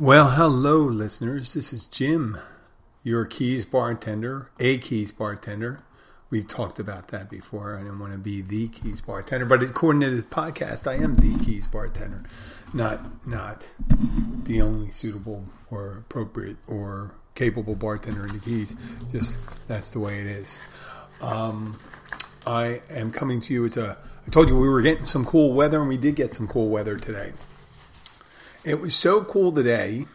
Well, 0.00 0.30
hello, 0.30 0.82
listeners. 0.82 1.54
This 1.54 1.72
is 1.72 1.86
Jim, 1.86 2.38
your 3.02 3.24
Keys 3.24 3.66
bartender, 3.66 4.48
a 4.60 4.78
Keys 4.78 5.10
bartender. 5.10 5.82
We've 6.30 6.46
talked 6.46 6.78
about 6.78 7.08
that 7.08 7.28
before. 7.28 7.76
I 7.76 7.82
don't 7.82 7.98
want 7.98 8.12
to 8.12 8.18
be 8.18 8.40
the 8.40 8.68
Keys 8.68 9.00
bartender, 9.00 9.44
but 9.44 9.60
according 9.60 10.02
to 10.02 10.10
this 10.10 10.22
podcast, 10.22 10.86
I 10.86 11.02
am 11.02 11.16
the 11.16 11.44
Keys 11.44 11.66
bartender, 11.66 12.22
not 12.72 13.26
not 13.26 13.68
the 14.44 14.62
only 14.62 14.92
suitable 14.92 15.44
or 15.68 16.04
appropriate 16.08 16.58
or 16.68 17.16
capable 17.34 17.74
bartender 17.74 18.24
in 18.24 18.34
the 18.34 18.38
Keys. 18.38 18.76
Just 19.10 19.36
that's 19.66 19.90
the 19.90 19.98
way 19.98 20.20
it 20.20 20.26
is. 20.28 20.60
Um, 21.20 21.76
I 22.46 22.82
am 22.88 23.10
coming 23.10 23.40
to 23.40 23.52
you 23.52 23.64
as 23.64 23.76
a. 23.76 23.98
I 24.24 24.30
told 24.30 24.48
you 24.48 24.56
we 24.56 24.68
were 24.68 24.80
getting 24.80 25.06
some 25.06 25.24
cool 25.24 25.54
weather, 25.54 25.80
and 25.80 25.88
we 25.88 25.96
did 25.96 26.14
get 26.14 26.34
some 26.34 26.46
cool 26.46 26.68
weather 26.68 26.98
today. 26.98 27.32
It 28.64 28.80
was 28.80 28.96
so 28.96 29.22
cool 29.22 29.52
today 29.52 30.06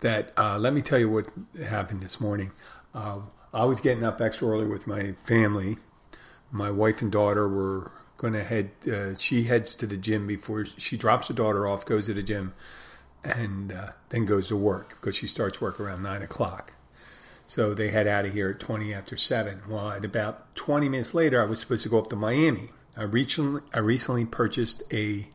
that 0.00 0.32
uh, 0.36 0.58
let 0.58 0.74
me 0.74 0.82
tell 0.82 0.98
you 0.98 1.08
what 1.08 1.28
happened 1.66 2.02
this 2.02 2.20
morning. 2.20 2.52
Uh, 2.94 3.20
I 3.54 3.64
was 3.64 3.80
getting 3.80 4.04
up 4.04 4.20
extra 4.20 4.48
early 4.48 4.66
with 4.66 4.86
my 4.86 5.12
family. 5.12 5.78
My 6.50 6.70
wife 6.70 7.00
and 7.00 7.10
daughter 7.10 7.48
were 7.48 7.90
going 8.18 8.34
to 8.34 8.44
head. 8.44 8.72
Uh, 8.86 9.14
she 9.14 9.44
heads 9.44 9.74
to 9.76 9.86
the 9.86 9.96
gym 9.96 10.26
before 10.26 10.66
she 10.66 10.98
drops 10.98 11.28
the 11.28 11.34
daughter 11.34 11.66
off, 11.66 11.86
goes 11.86 12.06
to 12.06 12.14
the 12.14 12.22
gym, 12.22 12.52
and 13.24 13.72
uh, 13.72 13.88
then 14.10 14.26
goes 14.26 14.48
to 14.48 14.56
work 14.56 14.98
because 15.00 15.16
she 15.16 15.26
starts 15.26 15.58
work 15.58 15.80
around 15.80 16.02
nine 16.02 16.20
o'clock. 16.20 16.74
So 17.46 17.72
they 17.72 17.88
head 17.88 18.06
out 18.06 18.26
of 18.26 18.34
here 18.34 18.50
at 18.50 18.60
twenty 18.60 18.92
after 18.92 19.16
seven. 19.16 19.62
Well, 19.66 19.90
at 19.90 20.04
about 20.04 20.54
twenty 20.54 20.90
minutes 20.90 21.14
later, 21.14 21.40
I 21.42 21.46
was 21.46 21.60
supposed 21.60 21.82
to 21.84 21.88
go 21.88 21.98
up 21.98 22.10
to 22.10 22.16
Miami. 22.16 22.68
I 22.94 23.04
recently 23.04 23.62
I 23.72 23.78
recently 23.78 24.26
purchased 24.26 24.82
a 24.92 25.28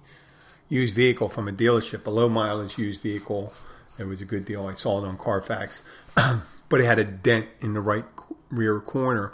used 0.69 0.95
vehicle 0.95 1.29
from 1.29 1.47
a 1.47 1.51
dealership, 1.51 2.05
a 2.05 2.09
low 2.09 2.29
mileage 2.29 2.77
used 2.77 3.01
vehicle. 3.01 3.53
It 3.97 4.05
was 4.05 4.21
a 4.21 4.25
good 4.25 4.45
deal. 4.45 4.67
I 4.67 4.73
saw 4.73 5.03
it 5.03 5.07
on 5.07 5.17
Carfax, 5.17 5.81
but 6.69 6.81
it 6.81 6.85
had 6.85 6.99
a 6.99 7.03
dent 7.03 7.47
in 7.59 7.73
the 7.73 7.81
right 7.81 8.05
rear 8.49 8.79
corner, 8.79 9.33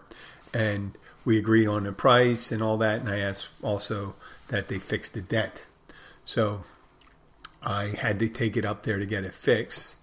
and 0.54 0.98
we 1.26 1.38
agreed 1.38 1.68
on 1.68 1.84
the 1.84 1.92
price 1.92 2.52
and 2.52 2.62
all 2.62 2.78
that. 2.78 3.02
And 3.02 3.10
I 3.10 3.20
asked 3.20 3.48
also 3.62 4.16
that 4.50 4.68
they 4.68 4.80
fix 4.80 5.10
the 5.10 5.22
dent. 5.22 5.66
So 6.24 6.64
I 7.62 7.88
had 7.88 8.20
to 8.20 8.30
take 8.30 8.56
it 8.58 8.66
up 8.66 8.84
there 8.84 9.00
to 9.00 9.06
get 9.06 9.24
it 9.24 9.34
fixed 9.34 9.96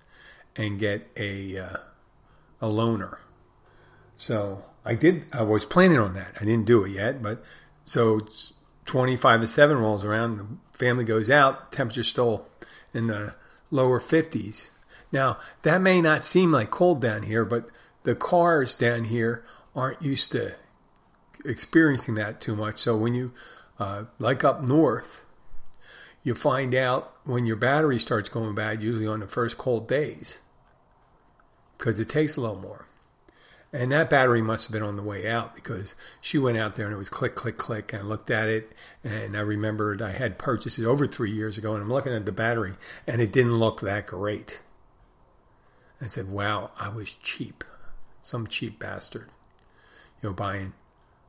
and 0.57 0.79
get 0.79 1.09
a 1.17 1.59
uh, 1.59 1.77
a 2.61 2.67
loaner. 2.67 3.19
So 4.17 4.65
I 4.85 4.95
did. 4.95 5.25
I 5.33 5.43
was 5.43 5.65
planning 5.65 5.99
on 5.99 6.15
that. 6.15 6.35
I 6.41 6.45
didn't 6.45 6.67
do 6.67 6.85
it 6.85 6.91
yet, 6.91 7.23
but 7.23 7.43
so 7.85 8.21
25 8.91 9.43
to 9.43 9.47
7 9.47 9.79
rolls 9.79 10.05
around, 10.05 10.39
the 10.39 10.77
family 10.77 11.05
goes 11.05 11.31
out, 11.31 11.71
temperature 11.71 12.03
still 12.03 12.49
in 12.93 13.07
the 13.07 13.33
lower 13.71 14.01
50s. 14.01 14.71
Now, 15.13 15.39
that 15.63 15.81
may 15.81 16.03
not 16.03 16.25
seem 16.25 16.51
like 16.51 16.73
cold 16.73 17.01
down 17.01 17.23
here, 17.23 17.45
but 17.45 17.69
the 18.03 18.17
cars 18.17 18.75
down 18.75 19.05
here 19.05 19.45
aren't 19.77 20.03
used 20.03 20.33
to 20.33 20.57
experiencing 21.45 22.17
that 22.17 22.41
too 22.41 22.57
much. 22.57 22.79
So 22.79 22.97
when 22.97 23.15
you, 23.15 23.33
uh, 23.79 24.07
like 24.19 24.43
up 24.43 24.61
north, 24.61 25.25
you 26.25 26.35
find 26.35 26.75
out 26.75 27.15
when 27.23 27.47
your 27.47 27.55
battery 27.55 28.01
starts 28.01 28.29
going 28.29 28.57
bad, 28.57 28.83
usually 28.83 29.07
on 29.07 29.21
the 29.21 29.29
first 29.29 29.57
cold 29.57 29.87
days, 29.87 30.41
because 31.79 32.01
it 32.01 32.09
takes 32.09 32.35
a 32.35 32.41
little 32.41 32.59
more. 32.59 32.89
And 33.73 33.93
that 33.93 34.11
battery 34.11 34.43
must 34.43 34.67
have 34.67 34.73
been 34.73 34.83
on 34.83 34.97
the 34.97 35.03
way 35.03 35.29
out 35.29 35.55
because 35.55 35.95
she 36.21 36.39
went 36.39 36.59
out 36.59 36.75
there 36.75 36.87
and 36.87 36.95
it 36.95 36.99
was 36.99 37.09
click, 37.09 37.37
click, 37.37 37.57
click. 37.57 37.93
And 37.93 38.03
I 38.03 38.05
looked 38.05 38.31
at 38.31 38.49
it 38.49 38.75
and 39.05 39.37
I 39.37 39.41
remembered 39.41 40.03
I 40.03 40.11
had 40.11 40.39
purchased 40.39 40.79
it 40.79 40.87
over 40.87 41.07
three 41.07 41.31
years 41.31 41.57
ago 41.57 41.75
and 41.75 41.83
I'm 41.83 41.93
looking 41.93 42.13
at 42.13 42.27
the 42.27 42.33
battery 42.33 42.75
and 43.07 43.23
it 43.23 43.33
didn't 43.33 43.59
look 43.59 43.81
that 43.81 44.09
great. 44.09 44.63
I 46.01 46.07
said, 46.07 46.29
wow, 46.29 46.73
I 46.81 46.89
was 46.89 47.15
cheap. 47.15 47.63
Some 48.21 48.49
cheap 48.49 48.81
bastard. 48.81 49.29
You 50.21 50.31
know, 50.31 50.35
buying 50.35 50.73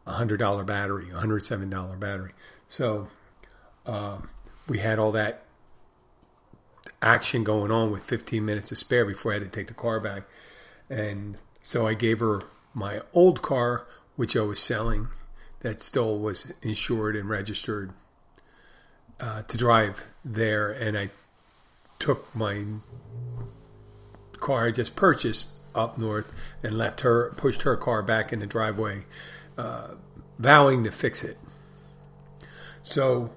a 0.08 0.14
$100 0.14 0.66
battery, 0.66 1.10
a 1.12 1.14
$107 1.14 2.00
battery. 2.00 2.32
So 2.68 3.08
um, 3.86 4.30
we 4.68 4.80
had 4.80 4.98
all 4.98 5.12
that 5.12 5.44
action 7.02 7.44
going 7.44 7.72
on 7.72 7.92
with 7.92 8.04
15 8.04 8.44
minutes 8.44 8.70
to 8.70 8.76
spare 8.76 9.06
before 9.06 9.32
I 9.32 9.36
had 9.36 9.44
to 9.44 9.50
take 9.50 9.68
the 9.68 9.74
car 9.74 10.00
back. 10.00 10.24
And 10.90 11.38
so 11.64 11.88
I 11.88 11.94
gave 11.94 12.20
her 12.20 12.44
my 12.74 13.02
old 13.14 13.42
car, 13.42 13.88
which 14.16 14.36
I 14.36 14.42
was 14.42 14.60
selling, 14.60 15.08
that 15.62 15.80
still 15.80 16.18
was 16.18 16.52
insured 16.62 17.16
and 17.16 17.30
registered 17.30 17.92
uh, 19.20 19.44
to 19.44 19.58
drive 19.58 20.04
there. 20.26 20.72
And 20.72 20.98
I 20.98 21.10
took 22.00 22.34
my 22.36 22.66
car 24.40 24.68
I 24.68 24.72
just 24.72 24.96
purchased 24.96 25.48
up 25.76 25.98
north 25.98 26.34
and 26.64 26.78
left 26.78 27.02
her, 27.02 27.32
pushed 27.38 27.62
her 27.62 27.78
car 27.78 28.02
back 28.02 28.34
in 28.34 28.40
the 28.40 28.48
driveway, 28.48 29.06
uh, 29.58 29.96
vowing 30.40 30.84
to 30.84 30.92
fix 30.92 31.24
it. 31.24 31.38
So 32.82 33.32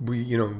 we, 0.00 0.22
you 0.22 0.38
know, 0.38 0.54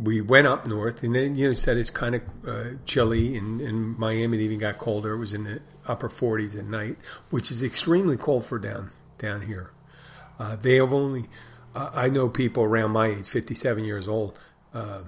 we 0.00 0.20
went 0.20 0.46
up 0.46 0.66
north, 0.66 1.02
and 1.02 1.14
then 1.14 1.36
you 1.36 1.48
know 1.48 1.54
said 1.54 1.76
it's 1.76 1.90
kind 1.90 2.16
of 2.16 2.22
uh, 2.46 2.64
chilly, 2.84 3.36
and, 3.36 3.60
and 3.60 3.98
Miami 3.98 4.38
it 4.38 4.42
even 4.42 4.58
got 4.58 4.78
colder. 4.78 5.14
It 5.14 5.18
was 5.18 5.34
in 5.34 5.44
the 5.44 5.60
upper 5.86 6.08
40s 6.08 6.58
at 6.58 6.66
night, 6.66 6.96
which 7.30 7.50
is 7.50 7.62
extremely 7.62 8.16
cold 8.16 8.44
for 8.44 8.58
down 8.58 8.90
down 9.18 9.42
here. 9.42 9.72
Uh, 10.38 10.56
they 10.56 10.76
have 10.76 10.92
only, 10.92 11.24
uh, 11.74 11.90
I 11.94 12.10
know 12.10 12.28
people 12.28 12.62
around 12.62 12.90
my 12.90 13.06
age, 13.08 13.28
57 13.28 13.84
years 13.84 14.06
old, 14.06 14.38
uh, 14.74 15.04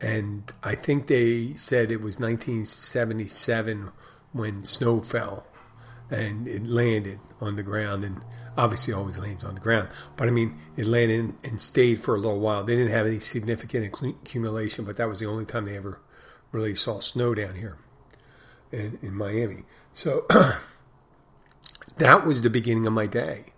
and 0.00 0.50
I 0.64 0.74
think 0.74 1.06
they 1.06 1.52
said 1.52 1.92
it 1.92 2.00
was 2.00 2.18
1977 2.18 3.92
when 4.32 4.64
snow 4.64 5.00
fell 5.00 5.46
and 6.10 6.48
it 6.48 6.66
landed 6.66 7.20
on 7.40 7.56
the 7.56 7.62
ground 7.62 8.04
and 8.04 8.24
obviously 8.56 8.92
always 8.92 9.18
lands 9.18 9.44
on 9.44 9.54
the 9.54 9.60
ground. 9.60 9.88
But 10.16 10.28
I 10.28 10.30
mean, 10.30 10.58
it 10.76 10.86
landed 10.86 11.34
and 11.44 11.60
stayed 11.60 12.02
for 12.02 12.14
a 12.14 12.18
little 12.18 12.40
while. 12.40 12.64
They 12.64 12.76
didn't 12.76 12.92
have 12.92 13.06
any 13.06 13.20
significant 13.20 13.86
accumulation, 13.86 14.84
but 14.84 14.96
that 14.96 15.08
was 15.08 15.20
the 15.20 15.26
only 15.26 15.44
time 15.44 15.64
they 15.64 15.76
ever 15.76 16.00
really 16.50 16.74
saw 16.74 17.00
snow 17.00 17.34
down 17.34 17.54
here 17.54 17.78
in, 18.70 18.98
in 19.02 19.14
Miami. 19.14 19.64
So 19.92 20.26
that 21.98 22.26
was 22.26 22.42
the 22.42 22.50
beginning 22.50 22.86
of 22.86 22.92
my 22.92 23.06
day. 23.06 23.52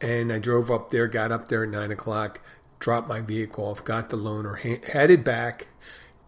And 0.00 0.32
I 0.32 0.38
drove 0.38 0.70
up 0.70 0.90
there, 0.90 1.06
got 1.06 1.32
up 1.32 1.48
there 1.48 1.64
at 1.64 1.70
nine 1.70 1.90
o'clock, 1.90 2.40
dropped 2.78 3.08
my 3.08 3.20
vehicle 3.20 3.64
off, 3.64 3.84
got 3.84 4.10
the 4.10 4.16
loaner, 4.16 4.58
headed 4.84 5.24
back, 5.24 5.68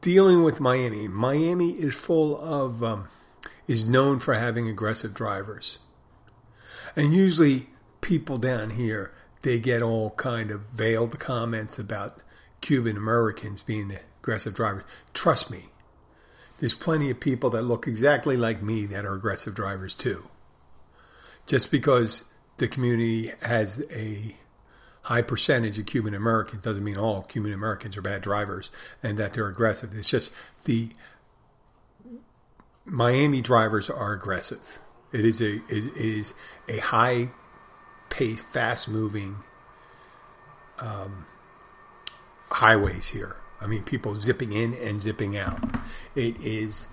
dealing 0.01 0.43
with 0.43 0.61
Miami. 0.61 1.06
Miami 1.06 1.73
is 1.73 1.94
full 1.94 2.39
of, 2.41 2.83
um, 2.83 3.09
is 3.67 3.87
known 3.87 4.19
for 4.19 4.35
having 4.35 4.69
aggressive 4.69 5.12
drivers. 5.12 5.79
And 6.99 7.15
usually 7.15 7.69
people 8.00 8.39
down 8.39 8.71
here, 8.71 9.12
they 9.43 9.61
get 9.61 9.83
all 9.83 10.11
kind 10.11 10.50
of 10.50 10.62
veiled 10.62 11.21
comments 11.21 11.79
about 11.79 12.25
Cuban 12.61 12.97
Americans 12.97 13.62
being 13.62 13.97
aggressive 14.21 14.53
drivers. 14.53 14.83
Trust 15.15 15.49
me, 15.49 15.67
there's 16.59 16.75
plenty 16.75 17.09
of 17.09 17.21
people 17.21 17.50
that 17.50 17.62
look 17.62 17.87
exactly 17.87 18.37
like 18.37 18.65
me 18.65 18.85
that 18.87 19.05
are 19.05 19.15
aggressive 19.15 19.55
drivers 19.55 19.95
too. 19.95 20.29
Just 21.47 21.71
because 21.71 22.25
the 22.56 22.67
community 22.67 23.31
has 23.43 23.81
a 23.93 24.37
high 25.03 25.23
percentage 25.23 25.79
of 25.79 25.87
Cuban 25.87 26.15
Americans 26.15 26.65
doesn't 26.65 26.83
mean 26.83 26.97
all 26.97 27.23
Cuban 27.23 27.53
Americans 27.53 27.97
are 27.97 28.03
bad 28.03 28.23
drivers 28.23 28.73
and 29.05 29.17
that 29.19 29.35
they're 29.35 29.47
aggressive. 29.47 29.91
It's 29.94 30.11
just 30.11 30.33
the 30.65 30.89
Miami 32.85 33.41
drivers 33.41 33.89
are 33.89 34.12
aggressive. 34.12 34.81
It 35.12 35.25
is 35.25 35.40
a 35.40 35.56
it 35.69 35.96
is 35.96 36.34
a 36.69 36.78
high 36.78 37.31
paced, 38.10 38.46
fast 38.46 38.88
moving 38.88 39.38
um, 40.78 41.26
highways 42.50 43.08
here. 43.08 43.37
I 43.60 43.66
mean, 43.66 43.82
people 43.82 44.14
zipping 44.14 44.52
in 44.52 44.75
and 44.75 45.00
zipping 45.00 45.37
out. 45.37 45.76
It 46.14 46.37
is. 46.40 46.87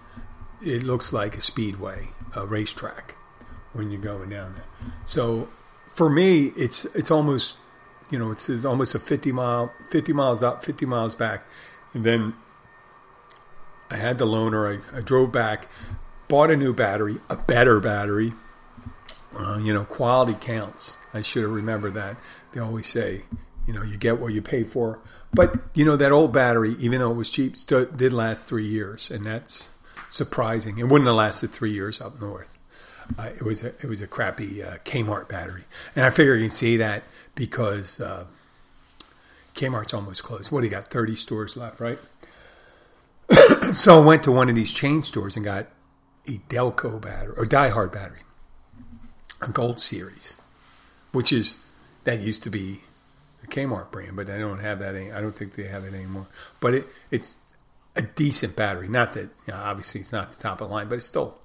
It 0.62 0.83
looks 0.83 1.13
like 1.13 1.38
a 1.38 1.41
speedway, 1.41 2.09
a 2.35 2.45
racetrack, 2.45 3.15
when 3.73 3.91
you're 3.91 4.01
going 4.01 4.29
down 4.29 4.53
there. 4.53 4.63
So, 5.03 5.50
for 5.88 6.09
me, 6.09 6.53
it's 6.57 6.85
it's 6.85 7.12
almost, 7.12 7.57
you 8.09 8.17
know, 8.17 8.31
it's, 8.31 8.50
it's 8.50 8.65
almost 8.65 8.95
a 8.95 9.00
50 9.00 9.31
mile, 9.31 9.73
50 9.89 10.13
miles 10.13 10.41
up, 10.41 10.63
50 10.63 10.85
miles 10.85 11.13
back, 11.13 11.44
and 11.94 12.03
then 12.03 12.35
I 13.91 13.97
had 13.97 14.17
the 14.17 14.25
loaner. 14.25 14.81
I, 14.94 14.97
I 14.97 15.01
drove 15.01 15.31
back, 15.31 15.69
bought 16.27 16.51
a 16.51 16.57
new 16.57 16.74
battery, 16.74 17.18
a 17.30 17.36
better 17.36 17.80
battery. 17.80 18.33
Uh, 19.38 19.60
you 19.62 19.74
know, 19.74 19.83
quality 19.83 20.33
counts. 20.33 20.98
I 21.13 21.22
should 21.22 21.44
have 21.44 21.51
remembered 21.51 21.94
that. 21.95 22.16
They 22.54 22.62
always 22.62 22.88
say, 22.88 23.24
you 23.68 23.74
know, 23.74 23.83
you 23.83 23.98
get 23.98 24.19
what 24.19 24.33
you 24.33 24.42
pay 24.42 24.63
for. 24.63 25.01
But 25.33 25.60
you 25.74 25.83
know 25.83 25.98
that 25.98 26.13
old 26.13 26.31
battery, 26.31 26.75
even 26.80 27.00
though 27.00 27.12
it 27.12 27.16
was 27.16 27.30
cheap, 27.30 27.57
still 27.57 27.86
did 27.86 28.13
last 28.13 28.48
three 28.48 28.66
years, 28.66 29.12
and 29.12 29.25
that's 29.25 29.69
surprising. 30.07 30.77
It 30.77 30.86
wouldn't 30.86 31.07
have 31.07 31.16
lasted 31.16 31.51
three 31.51 31.72
years 31.72 32.00
up 32.00 32.22
north. 32.22 32.57
Uh, 33.19 33.31
it 33.36 33.42
was 33.42 33.62
a, 33.62 33.68
it 33.68 33.86
was 33.86 34.01
a 34.01 34.07
crappy 34.07 34.63
uh, 34.63 34.77
Kmart 34.86 35.27
battery, 35.27 35.66
and 35.94 36.06
I 36.06 36.10
figure 36.10 36.36
you 36.36 36.44
can 36.44 36.51
see 36.51 36.77
that 36.77 37.04
because 37.36 38.00
uh, 38.00 38.25
Kmart's 39.56 39.94
almost 39.94 40.24
closed. 40.24 40.51
What 40.51 40.62
do 40.62 40.68
you 40.68 40.72
got? 40.72 40.88
Thirty 40.88 41.18
stores 41.18 41.57
left, 41.57 41.81
right? 41.81 42.00
so 43.74 44.01
I 44.01 44.06
went 44.06 44.24
to 44.24 44.31
one 44.31 44.48
of 44.48 44.56
these 44.56 44.72
chain 44.72 45.01
stores 45.01 45.36
and 45.36 45.44
got 45.44 45.68
a 46.27 46.39
Delco 46.50 47.01
battery 47.01 47.33
or 47.38 47.45
Diehard 47.45 47.92
battery, 47.92 48.22
a 49.42 49.50
Gold 49.50 49.80
Series, 49.80 50.36
which 51.12 51.31
is 51.31 51.57
that 52.04 52.19
used 52.19 52.44
to 52.44 52.50
be 52.50 52.81
the 53.42 53.48
Kmart 53.48 53.92
brand, 53.92 54.16
but 54.16 54.30
I 54.30 54.38
don't 54.38 54.60
have 54.60 54.80
that. 54.80 54.95
Any, 54.95 55.12
I 55.12 55.22
don't 55.22 55.36
think 55.36 55.54
they 55.54 55.63
have 55.63 55.83
it 55.83 55.94
anymore. 55.94 56.27
But 56.60 56.74
it, 56.74 56.88
it's 57.12 57.36
a 57.95 58.01
decent 58.01 58.56
battery. 58.56 58.88
Not 58.88 59.13
that 59.13 59.30
you 59.48 59.54
know, 59.54 59.56
obviously 59.56 60.01
it's 60.01 60.12
not 60.12 60.31
the 60.31 60.42
top 60.42 60.62
of 60.62 60.69
the 60.69 60.74
line, 60.74 60.89
but 60.89 60.95
it's 60.95 61.07
still 61.07 61.38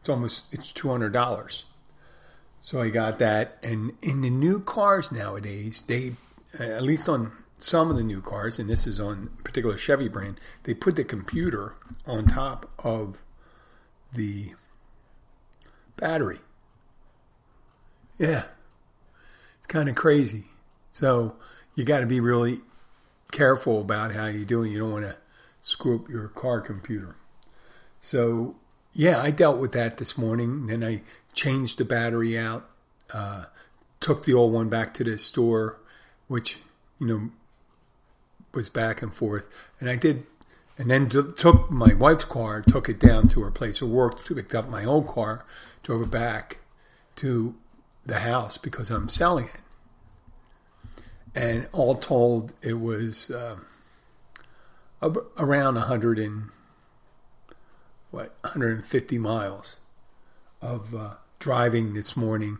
it's 0.00 0.08
almost 0.08 0.52
it's 0.52 0.72
two 0.72 0.90
hundred 0.90 1.12
dollars. 1.12 1.64
So 2.60 2.80
I 2.80 2.88
got 2.88 3.18
that, 3.18 3.58
and 3.62 3.92
in 4.00 4.22
the 4.22 4.30
new 4.30 4.58
cars 4.58 5.12
nowadays, 5.12 5.82
they 5.82 6.14
at 6.58 6.82
least 6.82 7.08
on 7.08 7.32
some 7.58 7.90
of 7.90 7.96
the 7.96 8.02
new 8.02 8.20
cars, 8.20 8.58
and 8.58 8.68
this 8.68 8.86
is 8.86 9.00
on 9.00 9.30
particular 9.44 9.76
Chevy 9.76 10.08
brand, 10.08 10.40
they 10.64 10.74
put 10.74 10.96
the 10.96 11.04
computer 11.04 11.74
on 12.06 12.26
top 12.26 12.70
of 12.78 13.18
the 14.14 14.52
battery. 15.96 16.38
Yeah, 18.18 18.44
it's 19.58 19.66
kind 19.66 19.88
of 19.88 19.94
crazy. 19.94 20.44
So 20.92 21.36
you 21.74 21.84
got 21.84 22.00
to 22.00 22.06
be 22.06 22.20
really 22.20 22.60
careful 23.32 23.80
about 23.80 24.12
how 24.12 24.26
you're 24.26 24.44
doing. 24.44 24.70
You 24.72 24.78
don't 24.78 24.92
want 24.92 25.04
to 25.04 25.16
screw 25.60 25.96
up 25.96 26.08
your 26.08 26.28
car 26.28 26.60
computer. 26.60 27.16
So 27.98 28.56
yeah, 28.92 29.20
I 29.20 29.30
dealt 29.30 29.58
with 29.58 29.72
that 29.72 29.96
this 29.96 30.16
morning. 30.16 30.68
Then 30.68 30.84
I 30.84 31.02
changed 31.32 31.78
the 31.78 31.84
battery 31.84 32.38
out, 32.38 32.68
uh, 33.12 33.46
took 33.98 34.24
the 34.24 34.34
old 34.34 34.52
one 34.52 34.68
back 34.68 34.94
to 34.94 35.04
the 35.04 35.18
store, 35.18 35.80
which 36.28 36.60
you 37.00 37.06
know 37.06 37.30
was 38.52 38.68
back 38.68 39.02
and 39.02 39.12
forth, 39.12 39.48
and 39.80 39.90
I 39.90 39.96
did. 39.96 40.26
And 40.76 40.90
then 40.90 41.08
took 41.08 41.70
my 41.70 41.94
wife's 41.94 42.24
car, 42.24 42.60
took 42.60 42.88
it 42.88 42.98
down 42.98 43.28
to 43.28 43.42
her 43.42 43.50
place 43.50 43.80
of 43.80 43.90
work, 43.90 44.24
picked 44.26 44.54
up 44.54 44.68
my 44.68 44.84
old 44.84 45.06
car, 45.06 45.44
drove 45.82 46.02
it 46.02 46.10
back 46.10 46.58
to 47.16 47.54
the 48.04 48.18
house 48.18 48.58
because 48.58 48.90
I'm 48.90 49.08
selling 49.08 49.46
it 49.46 49.60
and 51.34 51.68
all 51.72 51.96
told, 51.96 52.52
it 52.62 52.74
was 52.74 53.30
uh, 53.30 53.56
around 55.36 55.74
100 55.74 56.18
and 56.18 56.50
what 58.10 58.36
150 58.42 59.18
miles 59.18 59.76
of 60.62 60.94
uh, 60.94 61.14
driving 61.40 61.94
this 61.94 62.16
morning, 62.16 62.58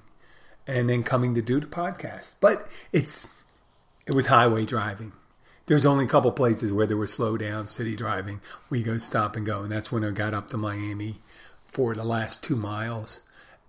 and 0.67 0.91
then 0.91 1.05
coming 1.05 1.35
to 1.37 1.43
do 1.43 1.61
the 1.61 1.67
podcast. 1.67 2.35
But 2.41 2.69
it's 2.93 3.29
it 4.07 4.13
was 4.13 4.27
highway 4.27 4.67
driving. 4.67 5.13
There's 5.67 5.87
only 5.87 6.05
a 6.05 6.09
couple 6.09 6.31
places 6.33 6.73
where 6.73 6.87
there 6.87 6.97
was 6.97 7.13
slow 7.13 7.37
down 7.37 7.67
city 7.67 7.97
driving. 7.97 8.41
We 8.69 8.83
go 8.83 8.99
stop 8.99 9.35
and 9.35 9.47
go, 9.47 9.63
and 9.63 9.73
that's 9.73 9.91
when 9.91 10.05
I 10.05 10.11
got 10.11 10.35
up 10.35 10.51
to 10.51 10.57
Miami 10.57 11.21
for 11.65 11.95
the 11.95 12.05
last 12.05 12.45
two 12.45 12.57
miles. 12.57 13.21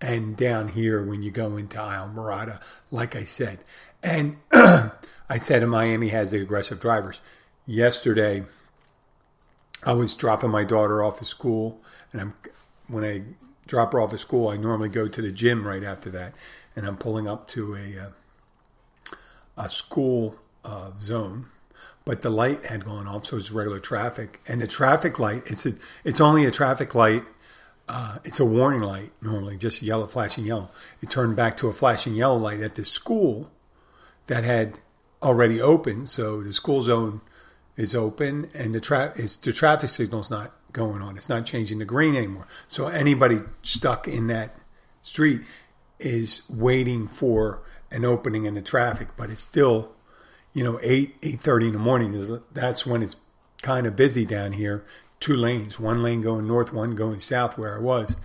And 0.01 0.35
down 0.35 0.69
here, 0.69 1.03
when 1.03 1.21
you 1.23 1.31
go 1.31 1.55
into 1.55 1.77
Islamorada, 1.77 2.59
like 2.91 3.15
I 3.15 3.23
said, 3.23 3.59
and 4.03 4.37
I 4.53 5.37
said 5.37 5.65
Miami 5.67 6.09
has 6.09 6.31
the 6.31 6.41
aggressive 6.41 6.81
drivers. 6.81 7.21
Yesterday, 7.65 8.43
I 9.83 9.93
was 9.93 10.13
dropping 10.15 10.49
my 10.49 10.63
daughter 10.63 11.01
off 11.03 11.21
at 11.21 11.27
school, 11.27 11.79
and 12.11 12.21
I'm 12.21 12.33
when 12.87 13.03
I 13.03 13.23
drop 13.67 13.93
her 13.93 14.01
off 14.01 14.13
at 14.13 14.19
school, 14.19 14.49
I 14.49 14.57
normally 14.57 14.89
go 14.89 15.07
to 15.07 15.21
the 15.21 15.31
gym 15.31 15.65
right 15.65 15.83
after 15.83 16.09
that, 16.11 16.33
and 16.75 16.85
I'm 16.85 16.97
pulling 16.97 17.27
up 17.27 17.47
to 17.49 17.75
a 17.75 18.05
uh, 18.05 19.15
a 19.57 19.69
school 19.69 20.35
uh, 20.63 20.91
zone, 20.99 21.47
but 22.05 22.21
the 22.21 22.29
light 22.29 22.65
had 22.65 22.85
gone 22.85 23.07
off, 23.07 23.25
so 23.25 23.37
it's 23.37 23.51
regular 23.51 23.79
traffic, 23.79 24.39
and 24.47 24.61
the 24.61 24.67
traffic 24.67 25.19
light 25.19 25.43
it's 25.45 25.65
a 25.65 25.73
it's 26.03 26.21
only 26.21 26.45
a 26.45 26.51
traffic 26.51 26.95
light. 26.95 27.23
Uh, 27.87 28.17
it's 28.23 28.39
a 28.39 28.45
warning 28.45 28.81
light 28.81 29.11
normally, 29.21 29.57
just 29.57 29.83
yellow, 29.83 30.07
flashing 30.07 30.43
yellow. 30.43 30.69
It 31.03 31.09
turned 31.09 31.35
back 31.35 31.55
to 31.57 31.67
a 31.67 31.73
flashing 31.73 32.15
yellow 32.15 32.37
light 32.37 32.61
at 32.61 32.75
the 32.75 32.83
school 32.83 33.51
that 34.25 34.43
had 34.43 34.79
already 35.21 35.61
opened, 35.61 36.09
so 36.09 36.41
the 36.41 36.53
school 36.53 36.81
zone 36.81 37.21
is 37.77 37.93
open, 37.93 38.49
and 38.53 38.73
the 38.73 38.79
tra- 38.79 39.13
is 39.15 39.37
the 39.37 39.53
traffic 39.53 39.89
signal's 39.89 40.31
not 40.31 40.51
going 40.71 41.01
on. 41.01 41.17
It's 41.17 41.29
not 41.29 41.45
changing 41.45 41.79
to 41.79 41.85
green 41.85 42.15
anymore. 42.15 42.47
So 42.67 42.87
anybody 42.87 43.39
stuck 43.61 44.07
in 44.07 44.27
that 44.27 44.55
street 45.01 45.41
is 45.99 46.41
waiting 46.49 47.07
for 47.07 47.61
an 47.91 48.03
opening 48.03 48.45
in 48.45 48.55
the 48.55 48.61
traffic, 48.61 49.09
but 49.15 49.29
it's 49.29 49.43
still, 49.43 49.94
you 50.55 50.63
know, 50.63 50.79
eight 50.81 51.15
eight 51.21 51.39
thirty 51.39 51.67
in 51.67 51.73
the 51.73 51.79
morning. 51.79 52.15
Is 52.15 52.31
that's 52.51 52.87
when 52.87 53.03
it's 53.03 53.15
kind 53.61 53.85
of 53.85 53.95
busy 53.95 54.25
down 54.25 54.53
here. 54.53 54.83
Two 55.19 55.35
lanes, 55.35 55.79
one 55.79 56.01
lane 56.01 56.21
going 56.21 56.47
north, 56.47 56.73
one 56.73 56.95
going 56.95 57.19
south, 57.19 57.57
where 57.57 57.77
I 57.77 57.79
was, 57.79 58.17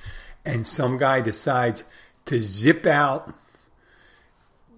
and 0.47 0.67
some 0.67 0.97
guy 0.97 1.21
decides 1.21 1.85
to 2.25 2.41
zip 2.41 2.87
out 2.87 3.35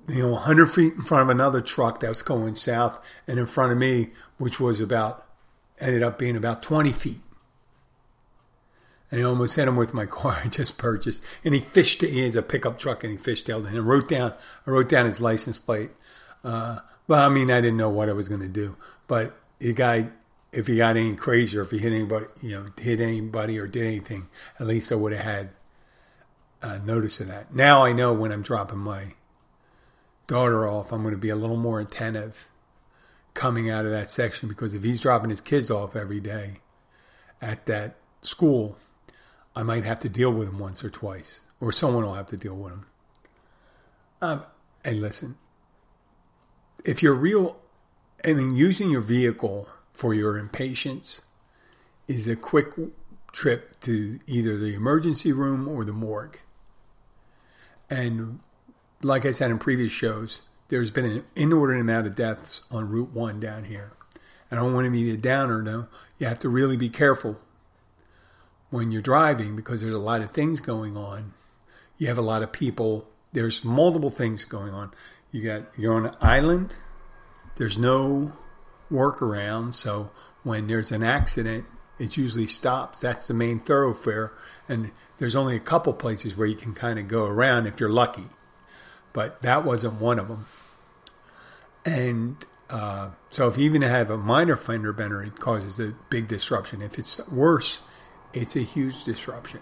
you 0.09 0.23
know, 0.23 0.33
100 0.33 0.67
feet 0.67 0.95
in 0.95 1.03
front 1.03 1.23
of 1.23 1.29
another 1.29 1.61
truck 1.61 2.01
that 2.01 2.09
was 2.09 2.23
going 2.23 2.55
south, 2.55 2.99
and 3.27 3.39
in 3.39 3.47
front 3.47 3.73
of 3.73 3.79
me, 3.79 4.09
which 4.37 4.59
was 4.59 4.81
about, 4.81 5.27
ended 5.81 6.03
up 6.03 6.19
being 6.19 6.37
about 6.37 6.63
20 6.63 6.93
feet. 6.93 7.21
And 9.11 9.21
I 9.21 9.25
almost 9.25 9.57
hit 9.57 9.69
him 9.69 9.77
with 9.77 9.95
my 9.95 10.07
car 10.07 10.41
I 10.45 10.49
just 10.49 10.79
purchased. 10.79 11.23
And 11.45 11.55
he 11.55 11.61
fished, 11.61 12.01
he 12.01 12.21
has 12.25 12.35
a 12.35 12.43
pickup 12.43 12.79
truck 12.79 13.05
and 13.05 13.13
he 13.13 13.19
fishtailed 13.19 13.65
it. 13.65 13.69
And 13.69 13.77
I 13.77 13.81
wrote 13.81 14.09
down, 14.09 14.35
I 14.67 14.71
wrote 14.71 14.89
down 14.89 15.07
his 15.07 15.21
license 15.21 15.59
plate. 15.59 15.91
Uh, 16.43 16.81
well, 17.09 17.25
I 17.25 17.29
mean, 17.29 17.51
I 17.51 17.61
didn't 17.61 17.77
know 17.77 17.91
what 17.91 18.09
I 18.09 18.13
was 18.13 18.29
going 18.29 18.41
to 18.41 18.49
do. 18.49 18.77
But 19.07 19.37
the 19.59 19.73
guy, 19.73 20.11
if 20.53 20.67
he 20.67 20.77
got 20.77 20.97
any 20.97 21.15
crazy 21.15 21.59
or 21.59 21.63
if 21.63 21.71
he 21.71 21.79
hit 21.79 21.93
anybody, 21.93 22.27
you 22.41 22.51
know, 22.51 22.67
hit 22.81 23.01
anybody 23.01 23.59
or 23.59 23.67
did 23.67 23.87
anything, 23.87 24.29
at 24.59 24.67
least 24.67 24.93
I 24.93 24.97
would 24.97 25.13
have 25.13 25.25
had 25.25 25.51
uh, 26.63 26.79
notice 26.85 27.21
of 27.21 27.29
that. 27.29 27.55
Now 27.55 27.85
I 27.85 27.93
know 27.93 28.13
when 28.13 28.33
I'm 28.33 28.43
dropping 28.43 28.79
my 28.79 29.15
daughter 30.27 30.67
off, 30.67 30.93
I'm 30.93 31.03
going 31.03 31.15
to 31.15 31.21
be 31.21 31.29
a 31.29 31.37
little 31.37 31.57
more 31.57 31.81
attentive 31.81 32.49
coming 33.35 33.71
out 33.71 33.85
of 33.85 33.91
that 33.91 34.11
section 34.11 34.49
because 34.49 34.75
if 34.75 34.85
he's 34.85 35.01
dropping 35.01 35.31
his 35.31 35.41
kids 35.41 35.71
off 35.71 35.97
every 35.97 36.21
day 36.21 36.59
at 37.41 37.67
that 37.67 37.97
school, 38.21 38.77
I 39.57 39.63
might 39.63 39.85
have 39.85 39.99
to 40.01 40.09
deal 40.09 40.33
with 40.33 40.49
him 40.49 40.59
once 40.59 40.83
or 40.83 40.91
twice, 40.91 41.43
or 41.61 41.73
someone 41.73 42.05
will 42.05 42.15
have 42.15 42.29
to 42.29 42.37
deal 42.37 42.57
with 42.57 42.73
him. 42.73 42.87
Um, 44.21 44.45
hey, 44.85 44.95
listen, 44.95 45.37
if 46.85 47.03
you're 47.03 47.15
real, 47.15 47.57
I 48.25 48.33
mean, 48.33 48.55
using 48.55 48.91
your 48.91 49.01
vehicle 49.01 49.69
for 49.93 50.15
your 50.15 50.39
impatience 50.39 51.23
is 52.09 52.27
a 52.29 52.37
quick 52.37 52.73
trip 53.33 53.81
to 53.81 54.19
either 54.27 54.57
the 54.57 54.75
emergency 54.75 55.33
room 55.33 55.67
or 55.69 55.85
the 55.85 55.93
morgue. 55.93 56.39
And 57.89 58.41
like 59.03 59.27
I 59.27 59.31
said 59.31 59.51
in 59.51 59.59
previous 59.59 59.93
shows, 59.93 60.43
there's 60.69 60.91
been 60.91 61.05
an 61.05 61.25
inordinate 61.37 61.83
amount 61.83 62.07
of 62.07 62.15
deaths 62.15 62.63
on 62.71 62.89
Route 62.89 63.13
1 63.13 63.41
down 63.41 63.65
here. 63.65 63.93
And 64.51 64.59
I 64.59 64.63
don't 64.63 64.75
want 64.75 64.87
to 64.87 64.91
be 64.91 65.11
a 65.11 65.17
downer 65.17 65.63
though. 65.63 65.87
You 66.19 66.27
have 66.27 66.39
to 66.41 66.49
really 66.49 66.77
be 66.77 66.89
careful 66.89 67.41
when 68.71 68.91
you're 68.91 69.03
driving 69.03 69.57
because 69.57 69.83
there's 69.83 69.93
a 69.93 69.99
lot 69.99 70.23
of 70.23 70.31
things 70.31 70.61
going 70.61 70.97
on. 70.97 71.35
You 71.99 72.07
have 72.09 72.19
a 72.19 72.23
lot 72.23 72.43
of 72.43 72.53
people. 72.53 73.07
There's 73.33 73.65
multiple 73.65 74.11
things 74.11 74.45
going 74.45 74.73
on. 74.73 74.93
You 75.33 75.43
got 75.43 75.63
you're 75.77 75.95
on 75.95 76.07
an 76.07 76.15
island. 76.21 76.75
There's 77.57 77.79
no 77.79 78.33
workaround. 78.91 79.75
So 79.75 80.11
when 80.43 80.67
there's 80.67 80.93
an 80.93 81.03
accident, 81.03 81.65
it 81.99 82.17
usually 82.17 82.47
stops. 82.47 83.01
That's 83.01 83.27
the 83.27 83.35
main 83.35 83.59
thoroughfare, 83.59 84.33
and 84.69 84.93
there's 85.19 85.35
only 85.35 85.57
a 85.57 85.61
couple 85.61 85.93
places 85.95 86.37
where 86.37 86.47
you 86.47 86.57
can 86.57 86.75
kind 86.75 86.99
of 86.99 87.09
go 87.09 87.27
around 87.27 87.67
if 87.67 87.81
you're 87.81 87.89
lucky. 87.89 88.27
But 89.13 89.43
that 89.43 89.65
wasn't 89.65 90.01
one 90.01 90.19
of 90.19 90.29
them. 90.29 90.47
And 91.85 92.45
uh, 92.71 93.11
so 93.31 93.49
if 93.49 93.57
you 93.57 93.65
even 93.65 93.83
have 93.83 94.11
a 94.11 94.17
minor 94.17 94.57
fender 94.57 94.93
bender, 94.93 95.23
it 95.23 95.39
causes 95.39 95.79
a 95.79 95.95
big 96.11 96.29
disruption. 96.29 96.83
If 96.83 96.99
it's 96.99 97.27
worse, 97.31 97.81
it's 98.33 98.57
a 98.57 98.63
huge 98.63 99.05
disruption. 99.05 99.61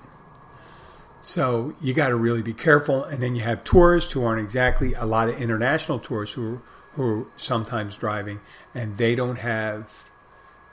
So 1.21 1.75
you 1.81 1.93
got 1.93 2.09
to 2.09 2.17
really 2.17 2.43
be 2.43 2.55
careful. 2.55 3.05
And 3.05 3.23
then 3.23 3.35
you 3.35 3.43
have 3.43 3.65
tourists 3.65 4.13
who 4.13 4.25
aren't 4.25 4.43
exactly 4.43 4.95
a 4.95 5.05
lot 5.05 5.29
of 5.29 5.41
international 5.41 5.99
tourists 5.99 6.35
who 6.35 6.63
who 6.95 7.03
are 7.03 7.27
sometimes 7.37 7.97
driving, 7.97 8.41
and 8.75 8.97
they 8.99 9.15
don't 9.15 9.39
have 9.39 10.11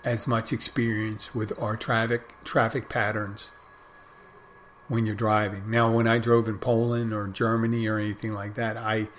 as 0.04 0.26
much 0.28 0.52
experience 0.52 1.36
with 1.36 1.58
our 1.62 1.76
traffic 1.76 2.34
traffic 2.44 2.90
patterns 2.90 3.52
when 4.88 5.06
you're 5.06 5.16
driving. 5.16 5.70
Now, 5.70 5.92
when 5.92 6.08
I 6.08 6.18
drove 6.18 6.48
in 6.48 6.60
Poland 6.60 7.14
or 7.14 7.28
Germany 7.28 7.88
or 7.88 8.00
anything 8.00 8.34
like 8.34 8.56
that, 8.56 8.78
I, 8.78 9.10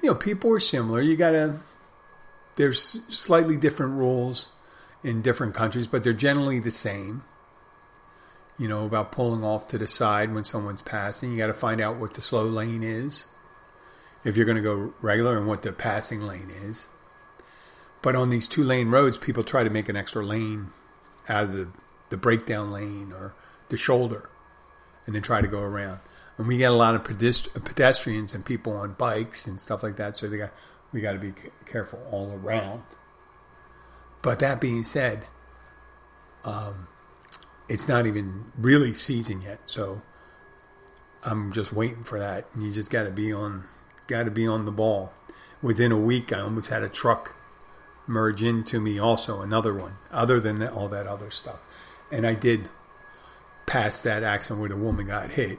you 0.00 0.04
know, 0.04 0.14
people 0.14 0.52
are 0.52 0.60
similar. 0.60 1.00
You 1.00 1.16
got 1.16 1.32
to, 1.32 1.58
there's 2.56 3.00
slightly 3.08 3.56
different 3.56 3.94
rules 3.94 4.50
in 5.02 5.20
different 5.20 5.54
countries, 5.54 5.88
but 5.88 6.04
they're 6.04 6.12
generally 6.12 6.60
the 6.60 6.70
same. 6.70 7.24
You 8.58 8.68
know, 8.68 8.84
about 8.84 9.12
pulling 9.12 9.44
off 9.44 9.66
to 9.68 9.78
the 9.78 9.88
side 9.88 10.32
when 10.32 10.44
someone's 10.44 10.82
passing. 10.82 11.32
You 11.32 11.38
got 11.38 11.46
to 11.48 11.54
find 11.54 11.80
out 11.80 11.96
what 11.96 12.14
the 12.14 12.22
slow 12.22 12.44
lane 12.44 12.82
is 12.82 13.26
if 14.24 14.36
you're 14.36 14.46
going 14.46 14.56
to 14.56 14.62
go 14.62 14.94
regular 15.00 15.36
and 15.36 15.48
what 15.48 15.62
the 15.62 15.72
passing 15.72 16.20
lane 16.20 16.50
is. 16.50 16.88
But 18.02 18.14
on 18.14 18.30
these 18.30 18.46
two 18.46 18.62
lane 18.62 18.90
roads, 18.90 19.18
people 19.18 19.44
try 19.44 19.64
to 19.64 19.70
make 19.70 19.88
an 19.88 19.96
extra 19.96 20.24
lane 20.24 20.70
out 21.28 21.44
of 21.44 21.52
the, 21.54 21.68
the 22.10 22.16
breakdown 22.16 22.70
lane 22.70 23.12
or 23.12 23.34
the 23.68 23.76
shoulder 23.76 24.28
and 25.06 25.14
then 25.14 25.22
try 25.22 25.40
to 25.40 25.48
go 25.48 25.60
around. 25.60 26.00
And 26.38 26.46
we 26.46 26.58
get 26.58 26.70
a 26.70 26.74
lot 26.74 26.94
of 26.94 27.04
pedestrians 27.04 28.34
and 28.34 28.44
people 28.44 28.72
on 28.72 28.94
bikes 28.94 29.46
and 29.46 29.60
stuff 29.60 29.82
like 29.82 29.96
that, 29.96 30.18
so 30.18 30.28
they 30.28 30.38
got 30.38 30.52
we 30.92 31.00
got 31.00 31.12
to 31.12 31.18
be 31.18 31.32
careful 31.66 32.00
all 32.10 32.32
around. 32.32 32.82
But 34.22 34.38
that 34.38 34.60
being 34.60 34.84
said, 34.84 35.26
um, 36.44 36.88
it's 37.72 37.88
not 37.88 38.06
even 38.06 38.52
really 38.58 38.92
season 38.92 39.40
yet, 39.40 39.58
so 39.64 40.02
I'm 41.22 41.52
just 41.52 41.72
waiting 41.72 42.04
for 42.04 42.18
that. 42.18 42.46
And 42.52 42.62
you 42.62 42.70
just 42.70 42.90
got 42.90 43.04
to 43.04 43.10
be 43.10 43.32
on, 43.32 43.64
got 44.06 44.24
to 44.24 44.30
be 44.30 44.46
on 44.46 44.66
the 44.66 44.70
ball. 44.70 45.14
Within 45.62 45.90
a 45.90 45.98
week, 45.98 46.34
I 46.34 46.40
almost 46.40 46.68
had 46.68 46.82
a 46.82 46.88
truck 46.90 47.34
merge 48.06 48.42
into 48.42 48.78
me. 48.78 48.98
Also, 48.98 49.40
another 49.40 49.72
one. 49.72 49.96
Other 50.10 50.38
than 50.38 50.58
that, 50.58 50.74
all 50.74 50.88
that 50.90 51.06
other 51.06 51.30
stuff, 51.30 51.60
and 52.10 52.26
I 52.26 52.34
did 52.34 52.68
pass 53.64 54.02
that 54.02 54.22
accident 54.22 54.60
where 54.60 54.68
the 54.68 54.76
woman 54.76 55.06
got 55.06 55.30
hit. 55.30 55.58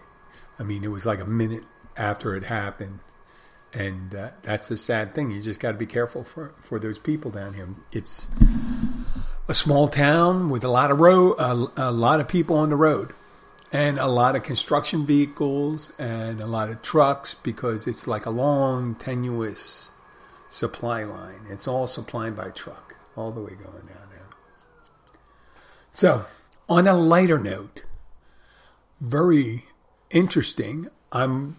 I 0.59 0.63
mean, 0.63 0.83
it 0.83 0.91
was 0.91 1.07
like 1.07 1.19
a 1.19 1.25
minute 1.25 1.63
after 1.97 2.35
it 2.35 2.43
happened. 2.43 2.99
And 3.73 4.13
uh, 4.13 4.29
that's 4.43 4.69
a 4.69 4.77
sad 4.77 5.15
thing. 5.15 5.31
You 5.31 5.41
just 5.41 5.59
got 5.59 5.71
to 5.71 5.77
be 5.79 5.87
careful 5.87 6.23
for, 6.23 6.53
for 6.61 6.77
those 6.77 6.99
people 6.99 7.31
down 7.31 7.55
here. 7.55 7.69
It's 7.91 8.27
a 9.47 9.55
small 9.55 9.87
town 9.87 10.49
with 10.49 10.63
a 10.63 10.69
lot 10.69 10.91
of 10.91 10.99
road, 10.99 11.35
a, 11.37 11.89
a 11.89 11.91
lot 11.91 12.19
of 12.19 12.27
people 12.27 12.55
on 12.57 12.69
the 12.69 12.75
road, 12.75 13.11
and 13.71 13.99
a 13.99 14.07
lot 14.07 14.35
of 14.35 14.43
construction 14.43 15.05
vehicles 15.05 15.91
and 15.97 16.39
a 16.39 16.45
lot 16.45 16.69
of 16.69 16.81
trucks 16.81 17.33
because 17.33 17.87
it's 17.87 18.07
like 18.07 18.25
a 18.25 18.29
long, 18.29 18.95
tenuous 18.95 19.91
supply 20.47 21.03
line. 21.03 21.41
It's 21.49 21.67
all 21.67 21.87
supplied 21.87 22.37
by 22.37 22.49
truck 22.51 22.95
all 23.15 23.31
the 23.31 23.41
way 23.41 23.55
going 23.55 23.85
down 23.87 24.09
there. 24.11 24.29
So, 25.91 26.25
on 26.69 26.87
a 26.87 26.93
lighter 26.93 27.39
note, 27.39 27.83
very 29.01 29.65
interesting. 30.09 30.87
I'm 31.11 31.57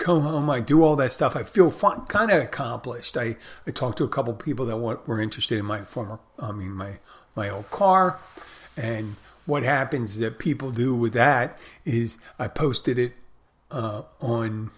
come 0.00 0.22
home, 0.22 0.50
I 0.50 0.60
do 0.60 0.82
all 0.82 0.96
that 0.96 1.12
stuff. 1.12 1.36
I 1.36 1.44
feel 1.44 1.70
fun, 1.70 2.06
kind 2.06 2.30
of 2.30 2.42
accomplished. 2.42 3.16
I 3.16 3.36
I 3.66 3.70
talked 3.70 3.98
to 3.98 4.04
a 4.04 4.08
couple 4.08 4.32
people 4.34 4.66
that 4.66 4.76
were 4.78 5.20
interested 5.20 5.58
in 5.58 5.66
my 5.66 5.82
former, 5.82 6.18
I 6.38 6.50
mean 6.52 6.72
my 6.72 6.98
my 7.36 7.48
old 7.48 7.70
car, 7.70 8.18
and 8.76 9.16
what 9.46 9.62
happens 9.62 10.18
that 10.18 10.38
people 10.38 10.70
do 10.72 10.94
with 10.94 11.12
that 11.12 11.58
is 11.84 12.18
I 12.38 12.48
posted 12.48 12.98
it 12.98 13.12
uh, 13.70 14.02
on 14.20 14.70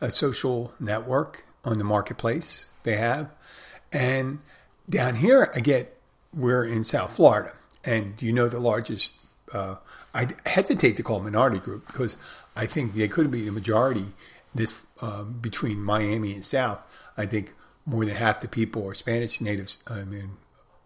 a 0.00 0.10
social 0.10 0.72
network 0.80 1.44
on 1.64 1.78
the 1.78 1.84
marketplace 1.84 2.70
they 2.84 2.96
have, 2.96 3.30
and 3.92 4.38
down 4.88 5.16
here 5.16 5.52
I 5.54 5.60
get 5.60 5.98
we're 6.32 6.64
in 6.64 6.84
South 6.84 7.16
Florida, 7.16 7.52
and 7.84 8.20
you 8.22 8.32
know 8.32 8.48
the 8.48 8.60
largest 8.60 9.18
uh, 9.52 9.76
I 10.14 10.28
hesitate 10.46 10.96
to 10.98 11.02
call 11.02 11.20
minority 11.20 11.58
group 11.58 11.86
because 11.88 12.16
I 12.54 12.66
think 12.66 12.94
they 12.94 13.08
could 13.08 13.30
be 13.30 13.42
the 13.42 13.52
majority. 13.52 14.06
This 14.54 14.82
uh, 15.00 15.24
between 15.24 15.80
Miami 15.80 16.34
and 16.34 16.44
South, 16.44 16.80
I 17.16 17.26
think 17.26 17.54
more 17.86 18.04
than 18.04 18.14
half 18.14 18.40
the 18.40 18.48
people 18.48 18.86
are 18.86 18.94
Spanish 18.94 19.40
natives. 19.40 19.82
I 19.86 20.02
mean, 20.02 20.36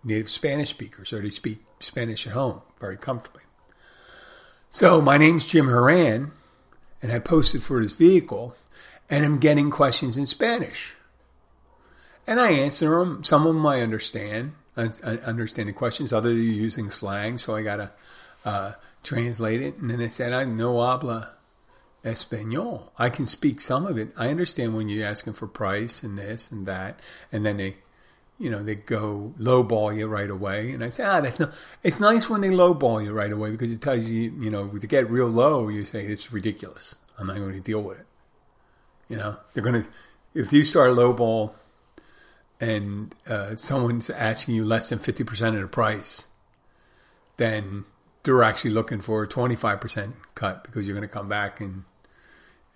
native 0.05 0.29
Spanish 0.29 0.71
speakers, 0.71 1.13
or 1.13 1.21
they 1.21 1.31
speak 1.31 1.65
Spanish 1.81 2.27
at 2.27 2.33
home 2.33 2.63
very 2.81 2.97
comfortably. 2.97 3.43
So 4.71 5.01
my 5.01 5.19
name's 5.19 5.47
Jim 5.47 5.67
Horan, 5.67 6.33
and 7.03 7.13
I 7.13 7.19
posted 7.19 7.63
for 7.63 7.81
this 7.81 7.93
vehicle, 7.93 8.55
and 9.11 9.25
I'm 9.25 9.39
getting 9.39 9.71
questions 9.71 10.17
in 10.17 10.27
Spanish. 10.27 10.95
And 12.27 12.41
I 12.41 12.51
answer 12.53 12.99
them. 12.99 13.23
Some 13.23 13.47
of 13.47 13.55
them 13.55 13.67
I 13.67 13.81
understand. 13.83 14.55
I, 14.77 14.91
understand 15.25 15.69
the 15.69 15.73
questions. 15.73 16.13
Others 16.13 16.35
are 16.35 16.41
using 16.41 16.91
slang, 16.91 17.39
so 17.39 17.55
I 17.55 17.63
gotta 17.63 17.93
uh, 18.45 18.73
translate 19.03 19.63
it. 19.63 19.77
And 19.77 19.91
then 19.91 20.01
I 20.01 20.09
said, 20.09 20.33
I 20.33 20.45
no 20.45 20.81
habla 20.81 21.36
Espanol. 22.07 22.93
I 22.99 23.11
can 23.11 23.27
speak 23.27 23.61
some 23.61 23.87
of 23.87 23.99
it. 23.99 24.09
I 24.17 24.29
understand 24.29 24.75
when 24.75 24.89
you're 24.89 25.07
asking 25.07 25.35
for 25.35 25.47
price 25.47 26.03
and 26.03 26.17
this 26.17 26.51
and 26.51 26.65
that. 26.67 27.01
And 27.33 27.45
then 27.45 27.57
they, 27.57 27.77
you 28.39 28.49
know, 28.49 28.63
they 28.63 28.77
go 28.77 29.35
lowball 29.39 29.97
you 29.97 30.07
right 30.07 30.31
away. 30.31 30.73
And 30.73 30.85
I 30.85 30.91
say, 30.91 31.05
ah, 31.05 31.21
that's 31.21 31.41
not, 31.41 31.53
it's 31.83 32.01
nice 32.01 32.31
when 32.31 32.41
they 32.41 32.49
lowball 32.49 33.05
you 33.05 33.13
right 33.13 33.33
away 33.33 33.51
because 33.51 33.75
it 33.75 33.83
tells 33.83 34.09
you, 34.09 34.33
you 34.39 34.51
know, 34.51 34.69
to 34.69 34.87
get 34.87 35.11
real 35.11 35.27
low, 35.27 35.69
you 35.69 35.85
say, 35.85 36.05
it's 36.05 36.33
ridiculous. 36.33 36.95
I'm 37.19 37.27
not 37.27 37.37
going 37.37 37.53
to 37.53 37.61
deal 37.61 37.83
with 37.83 38.01
it. 38.01 38.07
You 39.09 39.17
know, 39.17 39.37
they're 39.53 39.65
going 39.65 39.83
to, 39.83 39.89
if 40.35 40.53
you 40.53 40.63
start 40.63 40.91
lowball 40.91 41.55
and 42.61 43.15
uh, 43.27 43.57
someone's 43.57 44.11
asking 44.11 44.55
you 44.55 44.65
less 44.65 44.91
than 44.91 44.99
50% 44.99 45.55
of 45.55 45.61
the 45.61 45.69
price, 45.69 46.27
then 47.37 47.85
they're 48.23 48.43
actually 48.43 48.73
looking 48.73 49.01
for 49.01 49.23
a 49.23 49.29
25% 49.29 50.15
cut 50.35 50.65
because 50.65 50.87
you're 50.87 50.97
going 50.97 51.09
to 51.09 51.13
come 51.13 51.29
back 51.29 51.61
and 51.61 51.85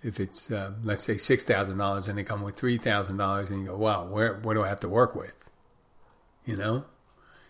if 0.03 0.19
it's 0.19 0.51
uh, 0.51 0.73
let's 0.83 1.03
say 1.03 1.17
six 1.17 1.43
thousand 1.43 1.77
dollars 1.77 2.07
and 2.07 2.17
they 2.17 2.23
come 2.23 2.41
with 2.41 2.55
three 2.55 2.77
thousand 2.77 3.17
dollars 3.17 3.49
and 3.49 3.61
you 3.61 3.67
go 3.67 3.77
wow 3.77 4.05
where 4.05 4.35
what 4.35 4.53
do 4.53 4.63
I 4.63 4.69
have 4.69 4.79
to 4.81 4.89
work 4.89 5.15
with 5.15 5.33
you 6.45 6.55
know 6.57 6.85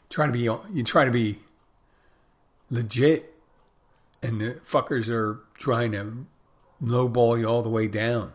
try 0.09 0.25
to 0.25 0.31
be 0.31 0.39
you 0.39 0.83
try 0.83 1.05
to 1.05 1.11
be 1.11 1.39
legit 2.69 3.33
and 4.21 4.39
the 4.39 4.51
fuckers 4.65 5.09
are 5.09 5.39
trying 5.55 5.91
to 5.93 6.25
lowball 6.83 7.39
you 7.39 7.45
all 7.45 7.61
the 7.61 7.69
way 7.69 7.87
down 7.87 8.33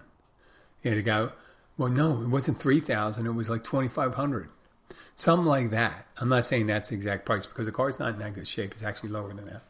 yeah 0.83 0.95
the 0.95 1.03
guy 1.03 1.29
well 1.77 1.91
no 1.91 2.23
it 2.23 2.29
wasn't 2.29 2.59
three 2.59 2.81
thousand 2.81 3.27
it 3.27 3.33
was 3.33 3.49
like 3.51 3.63
twenty 3.63 3.89
five 3.89 4.15
hundred 4.15 4.49
Something 5.17 5.47
like 5.47 5.71
that. 5.71 6.07
I'm 6.19 6.29
not 6.29 6.45
saying 6.45 6.67
that's 6.67 6.91
the 6.91 6.95
exact 6.95 7.25
price 7.25 7.47
because 7.47 7.67
the 7.67 7.73
car's 7.73 7.99
not 7.99 8.15
in 8.15 8.19
that 8.21 8.35
good 8.35 8.47
shape. 8.47 8.73
It's 8.73 8.83
actually 8.83 9.09
lower 9.11 9.33
than 9.33 9.61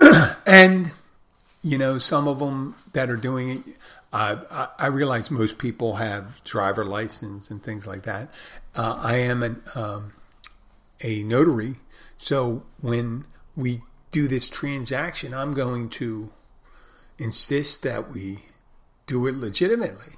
that. 0.00 0.38
and, 0.46 0.92
you 1.66 1.76
know, 1.76 1.98
some 1.98 2.28
of 2.28 2.38
them 2.38 2.76
that 2.92 3.10
are 3.10 3.16
doing 3.16 3.50
it, 3.50 3.60
I, 4.12 4.68
I, 4.78 4.86
realize 4.86 5.32
most 5.32 5.58
people 5.58 5.96
have 5.96 6.44
driver 6.44 6.84
license 6.84 7.50
and 7.50 7.60
things 7.60 7.88
like 7.88 8.04
that. 8.04 8.28
Uh, 8.76 8.96
I 9.02 9.16
am 9.16 9.42
an, 9.42 9.62
um, 9.74 10.12
a 11.00 11.24
notary. 11.24 11.74
So 12.18 12.62
when 12.80 13.24
we 13.56 13.82
do 14.12 14.28
this 14.28 14.48
transaction, 14.48 15.34
I'm 15.34 15.54
going 15.54 15.88
to 15.88 16.30
insist 17.18 17.82
that 17.82 18.12
we 18.12 18.44
do 19.08 19.26
it 19.26 19.34
legitimately 19.34 20.14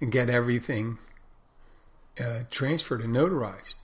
and 0.00 0.10
get 0.10 0.28
everything 0.28 0.98
uh, 2.18 2.40
transferred 2.50 3.00
and 3.00 3.14
notarized. 3.14 3.76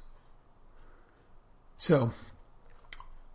So 1.77 2.13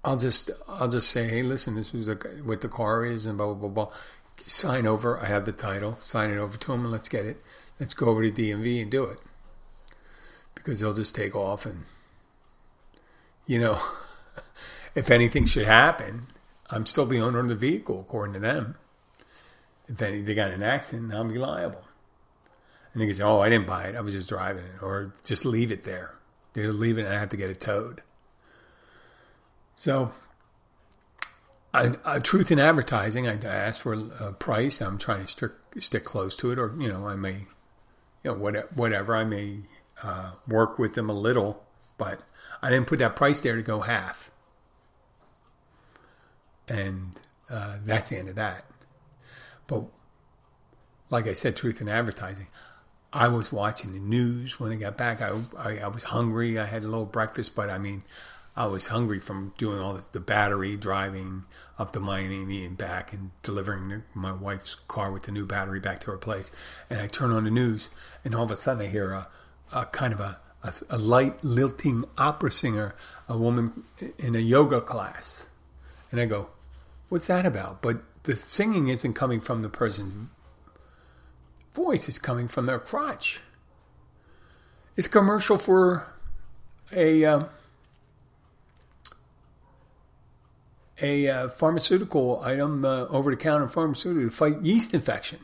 I'll 0.05 0.17
just 0.17 0.51
I'll 0.69 0.87
just 0.87 1.09
say, 1.09 1.27
hey, 1.27 1.41
listen, 1.41 1.75
this 1.75 1.93
is 1.93 2.07
what 2.43 2.61
the 2.61 2.69
car 2.69 3.05
is, 3.05 3.25
and 3.25 3.37
blah 3.37 3.47
blah 3.47 3.55
blah 3.55 3.85
blah. 3.85 3.93
Sign 4.37 4.85
over. 4.85 5.19
I 5.19 5.25
have 5.25 5.45
the 5.45 5.51
title. 5.51 5.97
Sign 5.99 6.29
it 6.29 6.37
over 6.37 6.57
to 6.57 6.73
him, 6.73 6.83
and 6.83 6.91
let's 6.91 7.09
get 7.09 7.25
it. 7.25 7.41
Let's 7.79 7.95
go 7.95 8.07
over 8.07 8.23
to 8.23 8.31
DMV 8.31 8.81
and 8.81 8.91
do 8.91 9.03
it. 9.05 9.19
because 10.53 10.79
they'll 10.79 10.93
just 10.93 11.15
take 11.15 11.35
off 11.35 11.65
and, 11.65 11.83
you 13.45 13.59
know, 13.59 13.79
if 14.95 15.11
anything 15.11 15.45
should 15.45 15.65
happen, 15.65 16.27
I'm 16.69 16.85
still 16.85 17.05
the 17.05 17.19
owner 17.19 17.39
of 17.39 17.49
the 17.49 17.55
vehicle, 17.55 17.99
according 17.99 18.33
to 18.35 18.39
them. 18.39 18.77
If 19.87 20.01
any, 20.01 20.21
they 20.21 20.33
got 20.33 20.51
an 20.51 20.63
accident, 20.63 21.09
be 21.09 21.37
liable. 21.37 21.83
And 22.93 23.01
they 23.01 23.07
can 23.07 23.15
say, 23.15 23.23
oh, 23.23 23.41
I 23.41 23.49
didn't 23.49 23.67
buy 23.67 23.87
it. 23.87 23.95
I 23.95 24.01
was 24.01 24.13
just 24.13 24.29
driving 24.29 24.63
it. 24.63 24.81
Or 24.81 25.13
just 25.23 25.45
leave 25.45 25.71
it 25.71 25.83
there. 25.83 26.15
They'll 26.53 26.71
leave 26.71 26.97
it 26.97 27.05
and 27.05 27.13
I 27.13 27.19
have 27.19 27.29
to 27.29 27.37
get 27.37 27.49
it 27.49 27.59
towed. 27.59 28.01
So, 29.75 30.11
I, 31.73 31.91
I, 32.05 32.19
truth 32.19 32.51
in 32.51 32.59
advertising, 32.59 33.27
I, 33.27 33.37
asked 33.43 33.81
for 33.81 33.93
a 33.93 34.31
price. 34.31 34.81
I'm 34.81 34.97
trying 34.97 35.21
to 35.21 35.27
stick, 35.27 35.51
stick 35.77 36.05
close 36.05 36.35
to 36.37 36.51
it. 36.51 36.59
Or, 36.59 36.73
you 36.79 36.87
know, 36.87 37.07
I 37.07 37.15
may, 37.15 37.47
you 38.23 38.31
know, 38.31 38.33
whatever, 38.33 38.69
whatever 38.73 39.15
I 39.15 39.25
may 39.25 39.59
uh, 40.01 40.31
work 40.47 40.79
with 40.79 40.95
them 40.95 41.09
a 41.09 41.13
little. 41.13 41.65
But 41.97 42.21
I 42.61 42.69
didn't 42.69 42.87
put 42.87 42.99
that 42.99 43.15
price 43.15 43.41
there 43.41 43.57
to 43.57 43.61
go 43.61 43.81
half. 43.81 44.31
And 46.67 47.19
uh, 47.49 47.77
that's 47.83 48.09
the 48.09 48.17
end 48.17 48.29
of 48.29 48.35
that. 48.35 48.65
But 49.67 49.85
like 51.09 51.27
I 51.27 51.33
said, 51.33 51.55
truth 51.55 51.81
in 51.81 51.89
advertising, 51.89 52.47
I 53.11 53.27
was 53.27 53.51
watching 53.51 53.93
the 53.93 53.99
news 53.99 54.59
when 54.59 54.71
I 54.71 54.75
got 54.75 54.97
back. 54.97 55.21
I, 55.21 55.39
I, 55.57 55.77
I 55.79 55.87
was 55.87 56.03
hungry. 56.03 56.57
I 56.57 56.65
had 56.65 56.83
a 56.83 56.87
little 56.87 57.05
breakfast, 57.05 57.55
but 57.55 57.69
I 57.69 57.77
mean, 57.77 58.03
I 58.57 58.67
was 58.67 58.87
hungry 58.87 59.19
from 59.19 59.53
doing 59.57 59.79
all 59.79 59.93
this, 59.93 60.07
the 60.07 60.21
battery 60.21 60.77
driving 60.77 61.43
up 61.77 61.91
to 61.91 61.99
Miami 61.99 62.63
and 62.63 62.77
back 62.77 63.11
and 63.11 63.31
delivering 63.43 64.03
my 64.13 64.31
wife's 64.31 64.75
car 64.75 65.11
with 65.11 65.23
the 65.23 65.31
new 65.33 65.45
battery 65.45 65.81
back 65.81 65.99
to 66.01 66.11
her 66.11 66.17
place. 66.17 66.51
And 66.89 67.01
I 67.01 67.07
turn 67.07 67.31
on 67.31 67.43
the 67.43 67.51
news, 67.51 67.89
and 68.23 68.33
all 68.33 68.43
of 68.43 68.51
a 68.51 68.55
sudden 68.55 68.85
I 68.85 68.89
hear 68.89 69.11
a, 69.11 69.27
a 69.73 69.85
kind 69.87 70.13
of 70.13 70.21
a, 70.21 70.39
a, 70.63 70.73
a 70.89 70.97
light 70.97 71.43
lilting 71.43 72.05
opera 72.17 72.51
singer, 72.51 72.95
a 73.27 73.37
woman 73.37 73.83
in 74.17 74.35
a 74.35 74.39
yoga 74.39 74.79
class. 74.79 75.49
And 76.09 76.21
I 76.21 76.25
go, 76.25 76.49
what's 77.09 77.27
that 77.27 77.45
about? 77.45 77.81
But 77.81 78.03
the 78.23 78.37
singing 78.37 78.87
isn't 78.87 79.13
coming 79.15 79.41
from 79.41 79.63
the 79.63 79.69
person's 79.69 80.29
voice, 81.73 82.07
it's 82.07 82.19
coming 82.19 82.47
from 82.47 82.67
their 82.67 82.79
crotch. 82.79 83.41
It's 84.95 85.09
commercial 85.09 85.57
for 85.57 86.13
a 86.93 87.25
um, 87.25 87.49
a 91.01 91.27
uh, 91.27 91.49
pharmaceutical 91.49 92.41
item, 92.43 92.85
uh, 92.85 93.05
over 93.05 93.31
the 93.31 93.37
counter 93.37 93.67
pharmaceutical 93.67 94.29
to 94.29 94.35
fight 94.35 94.61
yeast 94.61 94.93
infection. 94.93 95.39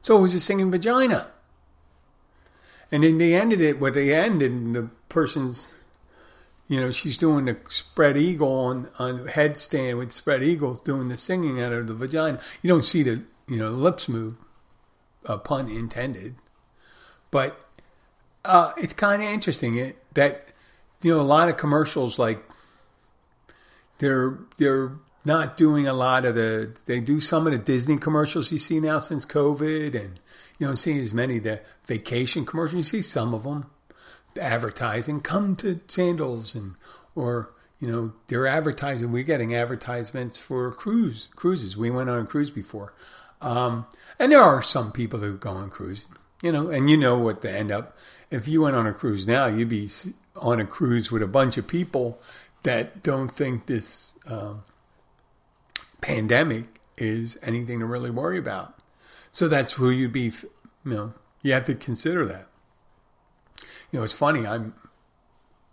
So 0.00 0.18
it 0.18 0.22
was 0.22 0.34
a 0.34 0.40
singing 0.40 0.70
vagina. 0.70 1.28
And 2.92 3.02
then 3.02 3.18
they 3.18 3.34
ended 3.34 3.60
it 3.60 3.80
where 3.80 3.90
they 3.90 4.14
ended, 4.14 4.52
and 4.52 4.74
the 4.74 4.90
person's 5.08 5.74
you 6.68 6.80
know, 6.80 6.90
she's 6.90 7.16
doing 7.16 7.44
the 7.44 7.56
spread 7.68 8.16
eagle 8.16 8.52
on 8.52 8.88
on 8.98 9.28
headstand 9.28 9.98
with 9.98 10.10
spread 10.10 10.42
eagles, 10.42 10.82
doing 10.82 11.08
the 11.08 11.16
singing 11.16 11.60
out 11.60 11.72
of 11.72 11.86
the 11.86 11.94
vagina. 11.94 12.40
You 12.60 12.68
don't 12.68 12.84
see 12.84 13.02
the 13.02 13.22
you 13.48 13.58
know 13.58 13.70
lips 13.70 14.08
move, 14.08 14.36
uh, 15.26 15.38
pun 15.38 15.68
intended, 15.68 16.34
but 17.30 17.64
uh, 18.44 18.72
it's 18.76 18.92
kind 18.92 19.22
of 19.22 19.28
interesting 19.28 19.76
it, 19.76 20.02
that 20.14 20.48
you 21.02 21.14
know 21.14 21.20
a 21.20 21.22
lot 21.22 21.48
of 21.48 21.56
commercials 21.56 22.18
like 22.18 22.42
they're 23.98 24.38
they're 24.58 24.92
not 25.24 25.56
doing 25.56 25.88
a 25.88 25.92
lot 25.92 26.24
of 26.24 26.34
the 26.34 26.76
they 26.86 27.00
do 27.00 27.20
some 27.20 27.46
of 27.46 27.52
the 27.52 27.58
Disney 27.58 27.96
commercials 27.96 28.52
you 28.52 28.58
see 28.58 28.80
now 28.80 29.00
since 29.00 29.26
COVID, 29.26 29.94
and 29.94 30.20
you 30.58 30.66
don't 30.66 30.76
see 30.76 31.00
as 31.00 31.12
many 31.12 31.38
the 31.38 31.60
vacation 31.86 32.44
commercials. 32.44 32.76
You 32.92 33.00
see 33.00 33.02
some 33.02 33.34
of 33.34 33.42
them 33.42 33.66
advertising, 34.40 35.20
come 35.20 35.56
to 35.56 35.80
Sandals 35.88 36.54
and 36.54 36.74
or 37.14 37.52
you 37.80 37.88
know 37.88 38.12
they're 38.28 38.46
advertising. 38.46 39.10
We're 39.10 39.24
getting 39.24 39.54
advertisements 39.54 40.38
for 40.38 40.70
cruise 40.72 41.28
cruises. 41.34 41.76
We 41.76 41.90
went 41.90 42.08
on 42.08 42.22
a 42.22 42.26
cruise 42.26 42.50
before, 42.50 42.94
um, 43.40 43.86
and 44.18 44.32
there 44.32 44.42
are 44.42 44.62
some 44.62 44.92
people 44.92 45.20
who 45.20 45.36
go 45.36 45.50
on 45.50 45.70
cruise. 45.70 46.06
You 46.42 46.52
know, 46.52 46.68
and 46.68 46.90
you 46.90 46.98
know 46.98 47.18
what 47.18 47.40
they 47.40 47.56
end 47.56 47.72
up. 47.72 47.96
If 48.30 48.46
you 48.46 48.62
went 48.62 48.76
on 48.76 48.86
a 48.86 48.92
cruise 48.92 49.26
now, 49.26 49.46
you'd 49.46 49.70
be 49.70 49.88
on 50.36 50.60
a 50.60 50.66
cruise 50.66 51.10
with 51.10 51.22
a 51.22 51.26
bunch 51.26 51.56
of 51.56 51.66
people 51.66 52.20
that 52.66 53.00
don't 53.00 53.28
think 53.28 53.66
this 53.66 54.14
um, 54.26 54.64
pandemic 56.00 56.80
is 56.98 57.38
anything 57.40 57.78
to 57.78 57.86
really 57.86 58.10
worry 58.10 58.38
about. 58.38 58.76
So 59.30 59.46
that's 59.46 59.74
who 59.74 59.88
you'd 59.88 60.12
be. 60.12 60.32
You 60.84 60.90
know, 60.90 61.14
you 61.42 61.52
have 61.52 61.64
to 61.66 61.76
consider 61.76 62.24
that. 62.26 62.48
You 63.92 64.00
know, 64.00 64.04
it's 64.04 64.12
funny. 64.12 64.44
I'm 64.44 64.74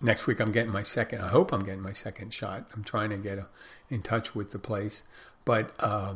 next 0.01 0.27
week. 0.27 0.39
I'm 0.39 0.51
getting 0.51 0.71
my 0.71 0.83
second. 0.83 1.21
I 1.21 1.29
hope 1.29 1.51
I'm 1.51 1.65
getting 1.65 1.81
my 1.81 1.93
second 1.93 2.31
shot. 2.31 2.67
I'm 2.75 2.83
trying 2.83 3.09
to 3.09 3.17
get 3.17 3.39
a, 3.39 3.47
in 3.89 4.03
touch 4.03 4.35
with 4.35 4.51
the 4.51 4.59
place, 4.59 5.01
but 5.45 5.71
uh, 5.79 6.13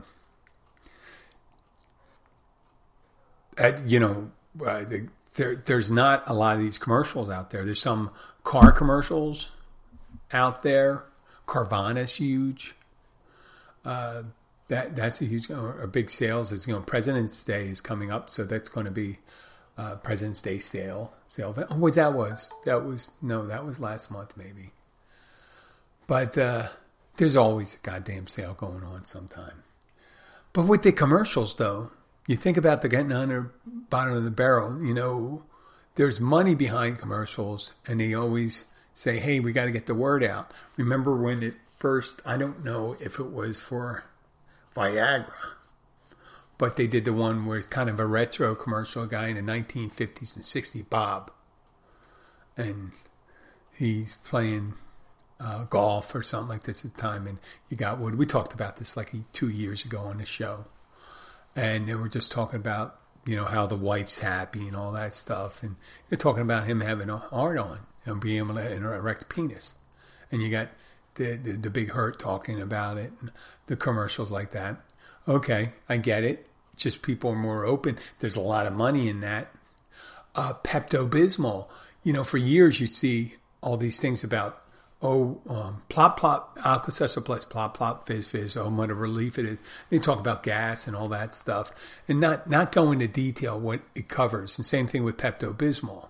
at, 3.58 3.84
you 3.88 4.00
know, 4.00 4.30
uh, 4.64 4.84
the, 4.84 5.08
there 5.38 5.56
there's 5.56 5.90
not 5.90 6.24
a 6.28 6.36
lot 6.36 6.56
of 6.56 6.62
these 6.62 6.78
commercials 6.78 7.32
out 7.32 7.50
there. 7.50 7.66
There's 7.66 7.82
some 7.82 8.12
car 8.44 8.72
commercials 8.72 9.50
out 10.32 10.64
there. 10.64 11.04
Carvana's 11.46 12.16
huge. 12.16 12.76
Uh, 13.86 14.24
that 14.68 14.96
that's 14.96 15.22
a 15.22 15.26
huge 15.26 15.50
a 15.50 15.88
big 15.88 16.10
sales 16.10 16.52
is 16.52 16.68
you 16.68 16.74
know 16.74 16.82
President's 16.82 17.44
Day 17.46 17.68
is 17.68 17.80
coming 17.80 18.12
up, 18.12 18.30
so 18.30 18.44
that's 18.44 18.68
going 18.68 18.86
to 18.86 18.92
be 18.92 19.18
uh, 19.78 19.96
President's 19.96 20.42
Day 20.42 20.60
sale 20.60 21.14
sale 21.26 21.52
event. 21.52 21.68
Oh, 21.72 21.78
what 21.78 21.96
that 21.96 22.14
was? 22.14 22.52
That 22.66 22.84
was 22.84 23.12
no, 23.22 23.46
that 23.48 23.66
was 23.66 23.80
last 23.80 24.12
month 24.12 24.36
maybe. 24.36 24.72
But 26.06 26.38
uh, 26.38 26.70
there's 27.18 27.36
always 27.36 27.76
a 27.76 27.80
goddamn 27.80 28.28
sale 28.28 28.54
going 28.54 28.84
on 28.84 29.06
sometime. 29.06 29.64
But 30.54 30.66
with 30.66 30.84
the 30.84 30.92
commercials, 30.92 31.56
though, 31.56 31.92
you 32.26 32.36
think 32.36 32.58
about 32.58 32.82
the 32.82 32.90
getting 32.90 33.12
under 33.12 33.52
bottom 33.66 34.16
of 34.16 34.24
the 34.24 34.32
barrel. 34.32 34.84
You 34.84 34.94
know, 34.94 35.44
there's 35.96 36.20
money 36.20 36.56
behind 36.56 37.00
commercials, 37.00 37.74
and 37.86 38.00
they 38.00 38.14
always 38.14 38.66
say, 38.98 39.20
"Hey, 39.20 39.40
we 39.40 39.52
got 39.52 39.66
to 39.66 39.72
get 39.72 39.86
the 39.86 39.96
word 39.96 40.24
out." 40.24 40.52
Remember 40.76 41.16
when 41.16 41.44
it 41.44 41.56
first? 41.78 42.22
I 42.26 42.38
don't 42.38 42.64
know 42.64 42.96
if 43.00 43.20
it 43.20 43.32
was 43.32 43.60
for 43.60 44.06
Viagra 44.76 45.34
but 46.58 46.76
they 46.76 46.88
did 46.88 47.06
the 47.06 47.14
one 47.14 47.46
with 47.46 47.70
kind 47.70 47.90
of 47.90 48.00
a 48.00 48.06
retro 48.06 48.56
commercial 48.56 49.06
guy 49.06 49.28
in 49.28 49.36
the 49.36 49.52
1950s 49.52 50.36
and 50.36 50.46
60s, 50.46 50.90
Bob. 50.90 51.32
And 52.56 52.92
he's 53.74 54.18
playing 54.24 54.74
uh, 55.40 55.66
golf 55.66 56.16
or 56.16 56.24
something 56.24 56.50
like 56.50 56.64
this 56.64 56.84
at 56.84 56.96
the 56.96 57.02
time. 57.02 57.28
And 57.28 57.38
you 57.70 57.78
got 57.78 58.00
Wood. 58.00 58.18
We 58.18 58.26
talked 58.26 58.54
about 58.54 58.78
this 58.78 58.98
like 58.98 59.14
two 59.32 59.50
years 59.50 59.86
ago 59.86 60.00
on 60.00 60.18
the 60.18 60.26
show. 60.26 60.66
And 61.56 61.88
they 61.88 61.96
were 61.96 62.10
just 62.10 62.32
talking 62.32 62.60
about, 62.60 63.00
you 63.26 63.36
know, 63.36 63.46
how 63.46 63.68
the 63.68 63.76
wife's 63.76 64.20
happy 64.20 64.68
and 64.68 64.76
all 64.76 64.92
that 64.94 65.14
stuff. 65.14 65.62
And 65.62 65.76
they're 66.10 66.18
talking 66.18 66.42
about 66.42 66.66
him 66.66 66.82
having 66.82 67.10
a 67.10 67.18
heart 67.18 67.60
on 67.60 67.82
and 68.08 68.22
being 68.22 68.38
able 68.38 68.56
to 68.56 68.62
have 68.62 68.72
an 68.72 68.84
erect 68.84 69.30
penis. 69.30 69.76
And 70.32 70.42
you 70.42 70.50
got 70.50 70.70
the, 71.16 71.36
the, 71.36 71.52
the 71.54 71.70
big 71.70 71.92
hurt 71.92 72.20
talking 72.20 72.62
about 72.62 72.98
it, 72.98 73.12
and 73.22 73.32
the 73.68 73.76
commercials 73.76 74.32
like 74.32 74.52
that. 74.52 74.78
Okay, 75.28 75.74
I 75.90 75.98
get 75.98 76.24
it 76.24 76.48
just 76.78 77.02
people 77.02 77.32
are 77.32 77.36
more 77.36 77.66
open. 77.66 77.98
There's 78.20 78.36
a 78.36 78.42
lot 78.42 78.68
of 78.68 78.74
money 78.74 79.10
in 79.10 79.20
that. 79.22 79.52
Uh, 80.36 80.54
Pepto 80.64 81.10
Bismol, 81.10 81.68
you 82.04 82.14
know, 82.14 82.24
for 82.24 82.38
years 82.38 82.80
you 82.80 82.88
see 82.88 83.34
all 83.62 83.76
these 83.76 84.00
things 84.00 84.24
about 84.24 84.62
oh, 85.02 85.42
um, 85.48 85.84
plop 85.90 86.20
plop, 86.20 86.58
Alka-Seltzer 86.64 87.22
plop 87.22 87.74
plop, 87.74 88.08
fizz 88.08 88.28
fizz, 88.28 88.58
oh, 88.58 88.70
what 88.70 88.90
a 88.90 88.96
relief 88.96 89.38
it 89.38 89.46
is. 89.46 89.62
They 89.90 90.00
talk 90.00 90.20
about 90.20 90.42
gas 90.42 90.88
and 90.88 90.96
all 90.96 91.08
that 91.10 91.34
stuff, 91.34 91.72
and 92.08 92.20
not 92.20 92.50
not 92.50 92.72
go 92.72 92.92
into 92.92 93.08
detail 93.08 93.60
what 93.60 93.82
it 93.96 94.08
covers. 94.08 94.58
And 94.58 94.66
same 94.66 94.88
thing 94.88 95.04
with 95.04 95.18
Pepto 95.18 95.56
Bismol. 95.56 96.08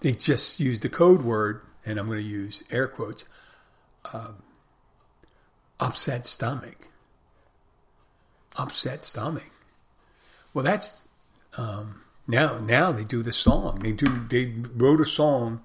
They 0.00 0.12
just 0.12 0.60
use 0.60 0.80
the 0.80 0.88
code 0.88 1.22
word, 1.22 1.62
and 1.84 1.98
I'm 1.98 2.06
going 2.06 2.18
to 2.18 2.24
use 2.24 2.64
air 2.70 2.88
quotes, 2.88 3.24
um, 4.12 4.42
upset 5.78 6.26
stomach. 6.26 6.88
Upset 8.56 9.04
stomach. 9.04 9.50
Well, 10.52 10.64
that's 10.64 11.02
um, 11.56 12.02
now. 12.26 12.58
Now 12.58 12.92
they 12.92 13.04
do 13.04 13.22
the 13.22 13.32
song. 13.32 13.80
They 13.80 13.92
do. 13.92 14.26
They 14.28 14.52
wrote 14.74 15.00
a 15.00 15.06
song 15.06 15.62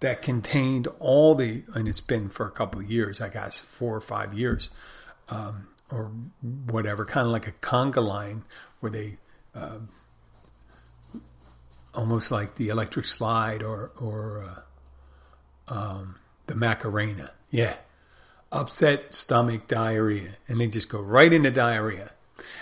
that 0.00 0.20
contained 0.20 0.86
all 0.98 1.34
the, 1.34 1.62
and 1.74 1.88
it's 1.88 2.02
been 2.02 2.28
for 2.28 2.46
a 2.46 2.50
couple 2.50 2.80
of 2.80 2.90
years. 2.90 3.20
I 3.20 3.30
guess 3.30 3.60
four 3.60 3.96
or 3.96 4.00
five 4.02 4.34
years, 4.34 4.68
um, 5.30 5.68
or 5.90 6.10
whatever. 6.42 7.06
Kind 7.06 7.26
of 7.26 7.32
like 7.32 7.46
a 7.46 7.52
conga 7.52 8.04
line 8.04 8.44
where 8.80 8.90
they. 8.90 9.18
Uh, 9.54 9.78
almost 11.96 12.30
like 12.30 12.56
the 12.56 12.68
electric 12.68 13.06
slide 13.06 13.62
or 13.62 13.90
or 14.00 14.44
uh, 15.68 15.74
um, 15.74 16.16
the 16.46 16.54
Macarena. 16.54 17.32
Yeah, 17.50 17.74
upset 18.52 19.14
stomach 19.14 19.66
diarrhea, 19.66 20.36
and 20.46 20.60
they 20.60 20.68
just 20.68 20.88
go 20.88 21.00
right 21.00 21.32
into 21.32 21.50
diarrhea, 21.50 22.12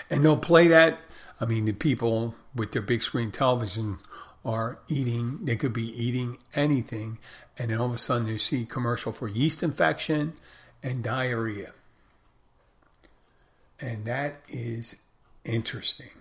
and 0.09 0.23
they'll 0.23 0.37
play 0.37 0.67
that 0.69 0.99
I 1.39 1.45
mean, 1.45 1.65
the 1.65 1.73
people 1.73 2.35
with 2.53 2.71
their 2.71 2.81
big 2.81 3.01
screen 3.01 3.31
television 3.31 3.97
are 4.45 4.79
eating, 4.87 5.39
they 5.43 5.55
could 5.55 5.73
be 5.73 5.89
eating 6.01 6.37
anything, 6.53 7.17
and 7.57 7.71
then 7.71 7.79
all 7.79 7.87
of 7.87 7.93
a 7.93 7.97
sudden 7.97 8.27
they 8.27 8.37
see 8.37 8.65
commercial 8.65 9.11
for 9.11 9.27
yeast 9.27 9.63
infection 9.63 10.33
and 10.81 11.03
diarrhea. 11.03 11.73
And 13.79 14.05
that 14.05 14.41
is 14.47 15.01
interesting. 15.43 16.11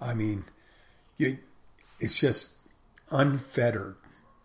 I 0.00 0.14
mean, 0.14 0.44
you, 1.16 1.38
it's 2.00 2.18
just 2.18 2.56
unfettered, 3.10 3.96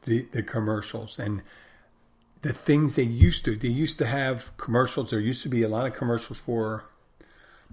the, 0.04 0.28
the 0.32 0.44
commercials. 0.44 1.20
And 1.20 1.42
the 2.42 2.54
things 2.54 2.96
they 2.96 3.04
used 3.04 3.46
to, 3.46 3.56
they 3.56 3.68
used 3.68 3.98
to 4.00 4.06
have 4.06 4.56
commercials. 4.58 5.10
There 5.10 5.20
used 5.20 5.44
to 5.44 5.50
be 5.50 5.64
a 5.64 5.70
lot 5.70 5.86
of 5.86 5.96
commercials 5.96 6.40
for 6.40 6.86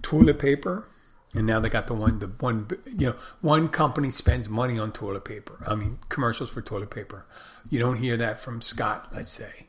toilet 0.01 0.39
paper. 0.39 0.85
And 1.33 1.47
now 1.47 1.59
they 1.61 1.69
got 1.69 1.87
the 1.87 1.93
one, 1.93 2.19
the 2.19 2.27
one, 2.27 2.67
you 2.85 3.07
know, 3.07 3.15
one 3.39 3.69
company 3.69 4.11
spends 4.11 4.49
money 4.49 4.77
on 4.77 4.91
toilet 4.91 5.23
paper. 5.23 5.63
I 5.65 5.75
mean, 5.75 5.99
commercials 6.09 6.49
for 6.49 6.61
toilet 6.61 6.91
paper. 6.91 7.25
You 7.69 7.79
don't 7.79 7.97
hear 7.97 8.17
that 8.17 8.41
from 8.41 8.61
Scott, 8.61 9.09
let's 9.13 9.29
say. 9.29 9.67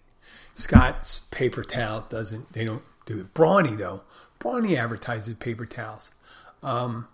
Scott's 0.55 1.21
paper 1.21 1.63
towel 1.63 2.07
doesn't, 2.09 2.53
they 2.53 2.65
don't 2.65 2.83
do 3.07 3.21
it. 3.21 3.35
Brawny, 3.35 3.77
though, 3.77 4.03
Brawny 4.41 4.77
advertises 4.77 5.35
paper 5.35 5.65
towels. 5.65 6.11
Um, 6.65 7.09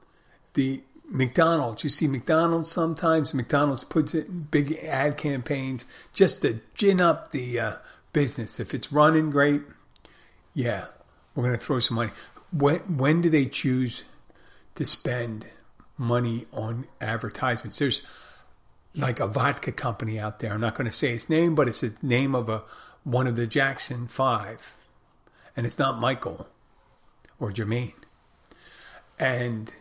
the 0.54 0.82
McDonald's, 1.10 1.84
you 1.84 1.90
see 1.90 2.06
McDonald's 2.06 2.70
sometimes. 2.70 3.32
McDonald's 3.32 3.84
puts 3.84 4.14
it 4.14 4.28
in 4.28 4.42
big 4.50 4.72
ad 4.84 5.16
campaigns 5.16 5.84
just 6.12 6.42
to 6.42 6.60
gin 6.74 7.00
up 7.00 7.30
the 7.30 7.58
uh, 7.58 7.72
business. 8.12 8.60
If 8.60 8.74
it's 8.74 8.92
running 8.92 9.30
great, 9.30 9.62
yeah, 10.54 10.86
we're 11.34 11.44
going 11.44 11.58
to 11.58 11.64
throw 11.64 11.80
some 11.80 11.96
money. 11.96 12.10
When 12.52 12.78
when 12.96 13.20
do 13.20 13.30
they 13.30 13.46
choose 13.46 14.04
to 14.74 14.84
spend 14.84 15.46
money 15.96 16.46
on 16.52 16.86
advertisements? 17.00 17.78
There's 17.78 18.02
like 18.94 19.20
a 19.20 19.26
vodka 19.26 19.72
company 19.72 20.18
out 20.18 20.40
there. 20.40 20.52
I'm 20.52 20.60
not 20.60 20.74
going 20.74 20.86
to 20.86 20.92
say 20.92 21.12
its 21.12 21.30
name, 21.30 21.54
but 21.54 21.68
it's 21.68 21.80
the 21.80 21.94
name 22.02 22.34
of 22.34 22.48
a 22.48 22.64
one 23.04 23.26
of 23.26 23.36
the 23.36 23.46
Jackson 23.46 24.08
Five, 24.08 24.74
and 25.56 25.64
it's 25.64 25.78
not 25.78 25.98
Michael 25.98 26.48
or 27.38 27.50
Jermaine. 27.50 27.94
And 29.18 29.72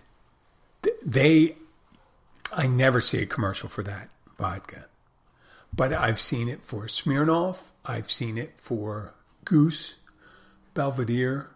they, 1.07 1.55
I 2.53 2.67
never 2.67 2.99
see 2.99 3.21
a 3.21 3.25
commercial 3.25 3.69
for 3.69 3.81
that 3.83 4.09
vodka, 4.37 4.87
but 5.73 5.93
I've 5.93 6.19
seen 6.19 6.49
it 6.49 6.65
for 6.65 6.83
Smirnoff. 6.83 7.71
I've 7.85 8.11
seen 8.11 8.37
it 8.37 8.59
for 8.59 9.15
Goose, 9.45 9.95
Belvedere. 10.73 11.49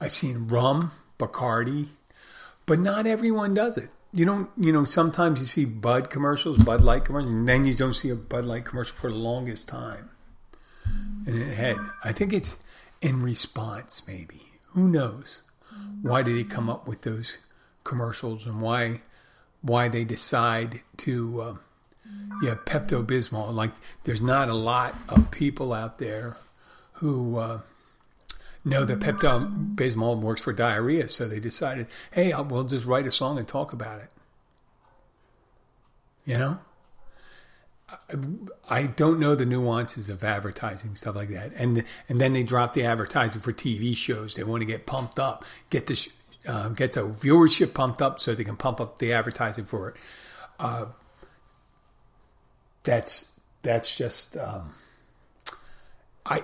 I've 0.00 0.12
seen 0.12 0.48
rum, 0.48 0.92
Bacardi, 1.18 1.88
but 2.64 2.80
not 2.80 3.06
everyone 3.06 3.52
does 3.52 3.76
it. 3.76 3.90
You 4.14 4.24
don't, 4.24 4.48
you 4.56 4.72
know, 4.72 4.84
sometimes 4.84 5.40
you 5.40 5.46
see 5.46 5.66
Bud 5.66 6.08
commercials, 6.08 6.58
Bud 6.58 6.80
Light 6.80 7.04
commercials, 7.04 7.32
and 7.32 7.48
then 7.48 7.66
you 7.66 7.74
don't 7.74 7.92
see 7.92 8.08
a 8.08 8.16
Bud 8.16 8.46
Light 8.46 8.64
commercial 8.64 8.96
for 8.96 9.10
the 9.10 9.18
longest 9.18 9.68
time. 9.68 10.10
And 11.26 11.36
it 11.36 11.54
had, 11.54 11.76
I 12.02 12.12
think 12.12 12.32
it's 12.32 12.56
in 13.02 13.22
response, 13.22 14.02
maybe. 14.06 14.52
Who 14.68 14.88
knows? 14.88 15.42
Why 16.00 16.22
did 16.22 16.36
he 16.36 16.44
come 16.44 16.70
up 16.70 16.86
with 16.86 17.02
those 17.02 17.38
commercials 17.84 18.46
and 18.46 18.60
why 18.60 19.00
why 19.62 19.88
they 19.88 20.04
decide 20.04 20.80
to 20.98 21.40
uh, 21.40 21.54
yeah 22.42 22.54
Pepto 22.66 23.04
Bismol? 23.04 23.52
Like, 23.54 23.72
there's 24.04 24.22
not 24.22 24.48
a 24.48 24.54
lot 24.54 24.94
of 25.08 25.30
people 25.30 25.72
out 25.72 25.98
there 25.98 26.36
who 26.94 27.38
uh, 27.38 27.60
know 28.64 28.84
that 28.84 29.00
Pepto 29.00 29.74
Bismol 29.74 30.20
works 30.20 30.42
for 30.42 30.52
diarrhea, 30.52 31.08
so 31.08 31.26
they 31.26 31.40
decided, 31.40 31.86
hey, 32.12 32.34
we'll 32.34 32.64
just 32.64 32.86
write 32.86 33.06
a 33.06 33.10
song 33.10 33.38
and 33.38 33.48
talk 33.48 33.72
about 33.72 34.00
it. 34.00 34.10
You 36.24 36.38
know. 36.38 36.58
I 38.68 38.86
don't 38.86 39.20
know 39.20 39.36
the 39.36 39.46
nuances 39.46 40.10
of 40.10 40.24
advertising 40.24 40.96
stuff 40.96 41.14
like 41.14 41.28
that, 41.28 41.52
and 41.54 41.84
and 42.08 42.20
then 42.20 42.32
they 42.32 42.42
drop 42.42 42.74
the 42.74 42.84
advertising 42.84 43.40
for 43.40 43.52
TV 43.52 43.96
shows. 43.96 44.34
They 44.34 44.42
want 44.42 44.62
to 44.62 44.66
get 44.66 44.84
pumped 44.84 45.20
up, 45.20 45.44
get 45.70 45.86
the 45.86 46.08
uh, 46.46 46.68
get 46.70 46.92
the 46.92 47.02
viewership 47.02 47.74
pumped 47.74 48.02
up, 48.02 48.20
so 48.20 48.34
they 48.34 48.44
can 48.44 48.56
pump 48.56 48.80
up 48.80 48.98
the 48.98 49.12
advertising 49.12 49.64
for 49.64 49.90
it. 49.90 49.96
Uh, 50.58 50.86
that's 52.82 53.30
that's 53.62 53.96
just 53.96 54.36
um, 54.36 54.74
I 56.26 56.42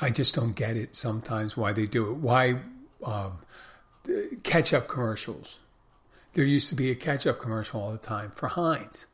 I 0.00 0.10
just 0.10 0.34
don't 0.34 0.54
get 0.54 0.76
it 0.76 0.94
sometimes 0.94 1.56
why 1.56 1.72
they 1.72 1.86
do 1.86 2.10
it. 2.10 2.16
Why 2.16 2.60
um, 3.04 3.38
ketchup 4.42 4.88
commercials? 4.88 5.58
There 6.34 6.44
used 6.44 6.70
to 6.70 6.74
be 6.74 6.90
a 6.90 6.94
ketchup 6.94 7.40
commercial 7.40 7.82
all 7.82 7.92
the 7.92 7.98
time 7.98 8.30
for 8.30 8.48
Heinz 8.48 9.06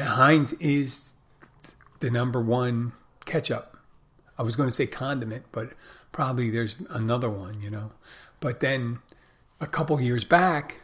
Heinz 0.00 0.52
is 0.54 1.16
the 2.00 2.10
number 2.10 2.40
one 2.40 2.92
ketchup. 3.24 3.76
I 4.38 4.42
was 4.42 4.56
going 4.56 4.68
to 4.68 4.74
say 4.74 4.86
condiment, 4.86 5.44
but 5.52 5.72
probably 6.10 6.50
there's 6.50 6.76
another 6.90 7.30
one, 7.30 7.60
you 7.60 7.70
know. 7.70 7.92
But 8.42 8.58
then 8.58 8.98
a 9.60 9.68
couple 9.68 10.00
years 10.00 10.24
back, 10.24 10.82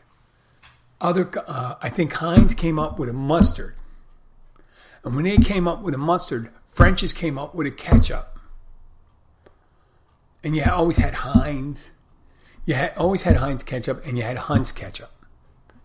other 1.00 1.28
uh, 1.48 1.74
I 1.82 1.88
think 1.88 2.12
Heinz 2.12 2.54
came 2.54 2.78
up 2.78 3.00
with 3.00 3.08
a 3.08 3.12
mustard, 3.12 3.74
and 5.02 5.16
when 5.16 5.24
they 5.24 5.38
came 5.38 5.66
up 5.66 5.82
with 5.82 5.92
a 5.92 5.98
mustard, 5.98 6.50
French's 6.66 7.12
came 7.12 7.36
up 7.36 7.56
with 7.56 7.66
a 7.66 7.72
ketchup, 7.72 8.38
and 10.44 10.54
you 10.54 10.62
always 10.62 10.98
had 10.98 11.14
Heinz. 11.14 11.90
You 12.64 12.74
had 12.74 12.92
always 12.96 13.22
had 13.22 13.36
Heinz 13.36 13.64
ketchup, 13.64 14.06
and 14.06 14.16
you 14.16 14.22
had 14.22 14.36
Hunt's 14.36 14.70
ketchup, 14.70 15.10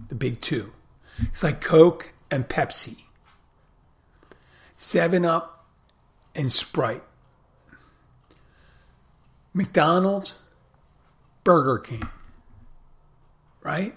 the 0.09 0.15
big 0.15 0.41
two. 0.41 0.73
It's 1.21 1.41
like 1.43 1.59
Coke 1.59 2.13
and 2.29 2.47
Pepsi. 2.47 2.97
7 4.75 5.25
Up, 5.25 5.65
and 6.36 6.51
Sprite. 6.51 7.03
McDonald's, 9.53 10.39
Burger 11.43 11.79
King, 11.79 12.10
right? 13.62 13.95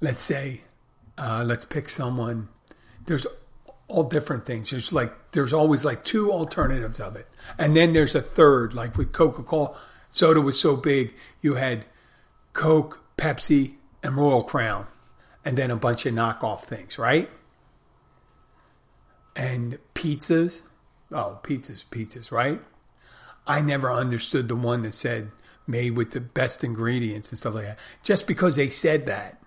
Let's 0.00 0.22
say, 0.22 0.62
uh, 1.16 1.44
let's 1.46 1.64
pick 1.64 1.88
someone. 1.88 2.48
There's 3.06 3.26
all 3.88 4.04
different 4.04 4.44
things. 4.44 4.70
There's 4.70 4.92
like, 4.92 5.32
there's 5.32 5.52
always 5.52 5.84
like 5.84 6.04
two 6.04 6.30
alternatives 6.32 7.00
of 7.00 7.16
it. 7.16 7.26
And 7.58 7.76
then 7.76 7.92
there's 7.92 8.14
a 8.14 8.22
third, 8.22 8.74
like 8.74 8.96
with 8.96 9.12
Coca 9.12 9.42
Cola. 9.42 9.76
Soda 10.08 10.40
was 10.40 10.58
so 10.58 10.76
big, 10.76 11.14
you 11.42 11.54
had 11.54 11.84
Coke, 12.54 13.00
Pepsi, 13.18 13.76
and 14.02 14.16
Royal 14.16 14.42
Crown, 14.42 14.86
and 15.44 15.58
then 15.58 15.70
a 15.70 15.76
bunch 15.76 16.06
of 16.06 16.14
knockoff 16.14 16.62
things, 16.64 16.98
right? 16.98 17.28
and 19.38 19.78
pizzas. 19.94 20.62
Oh, 21.10 21.38
pizzas, 21.42 21.84
pizzas, 21.86 22.30
right? 22.30 22.60
I 23.46 23.62
never 23.62 23.90
understood 23.90 24.48
the 24.48 24.56
one 24.56 24.82
that 24.82 24.92
said 24.92 25.30
made 25.68 25.96
with 25.96 26.12
the 26.12 26.20
best 26.20 26.64
ingredients 26.64 27.30
and 27.30 27.38
stuff 27.38 27.54
like 27.54 27.66
that. 27.66 27.78
Just 28.02 28.26
because 28.26 28.56
they 28.56 28.70
said 28.70 29.06
that. 29.06 29.40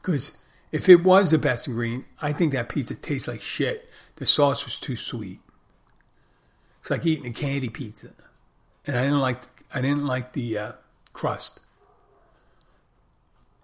Because 0.00 0.38
if 0.72 0.88
it 0.88 1.04
was 1.04 1.30
the 1.30 1.38
best 1.38 1.68
ingredient, 1.68 2.06
I 2.20 2.32
think 2.32 2.52
that 2.52 2.68
pizza 2.68 2.94
tastes 2.94 3.28
like 3.28 3.42
shit. 3.42 3.88
The 4.16 4.26
sauce 4.26 4.64
was 4.64 4.80
too 4.80 4.96
sweet. 4.96 5.40
It's 6.80 6.90
like 6.90 7.04
eating 7.04 7.26
a 7.26 7.32
candy 7.32 7.68
pizza, 7.68 8.14
and 8.86 8.96
I 8.96 9.02
didn't 9.02 9.20
like 9.20 9.42
I 9.74 9.82
didn't 9.82 10.06
like 10.06 10.32
the 10.32 10.56
uh, 10.56 10.72
crust. 11.12 11.60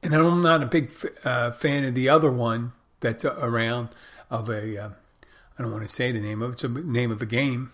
And 0.03 0.13
I'm 0.13 0.43
not 0.43 0.63
a 0.63 0.67
big 0.67 0.91
uh, 1.25 1.53
fan 1.53 1.85
of 1.85 1.95
the 1.95 2.09
other 2.09 2.33
one 2.33 2.73
that's 2.99 3.25
around 3.25 3.91
of 4.29 4.49
a 4.49 4.77
uh, 4.77 4.91
I 5.57 5.63
don't 5.63 5.71
want 5.71 5.89
to 5.89 5.95
say 5.95 6.11
the 6.11 6.21
name 6.21 6.43
of 6.43 6.51
it. 6.51 6.53
It's 6.55 6.65
a 6.65 6.69
name 6.69 7.13
of 7.13 7.23
a 7.23 7.27
game. 7.27 7.73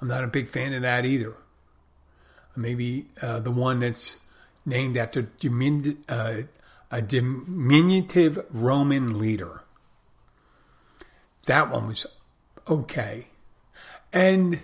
I'm 0.00 0.08
not 0.08 0.22
a 0.22 0.28
big 0.28 0.48
fan 0.48 0.72
of 0.72 0.82
that 0.82 1.04
either. 1.04 1.34
Maybe 2.56 3.06
uh, 3.22 3.40
the 3.40 3.50
one 3.50 3.80
that's 3.80 4.18
named 4.66 4.96
after 4.96 5.28
uh, 6.08 6.34
a 6.90 7.02
diminutive 7.02 8.44
Roman 8.50 9.18
leader. 9.18 9.62
That 11.46 11.70
one 11.70 11.86
was 11.86 12.06
okay. 12.68 13.28
And 14.12 14.60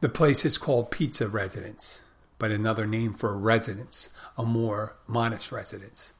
the 0.00 0.08
place 0.08 0.44
is 0.44 0.58
called 0.58 0.90
Pizza 0.90 1.28
Residence, 1.28 2.02
but 2.38 2.50
another 2.50 2.86
name 2.86 3.14
for 3.14 3.30
a 3.30 3.36
residence, 3.36 4.10
a 4.36 4.44
more 4.44 4.96
modest 5.06 5.50
residence, 5.50 6.12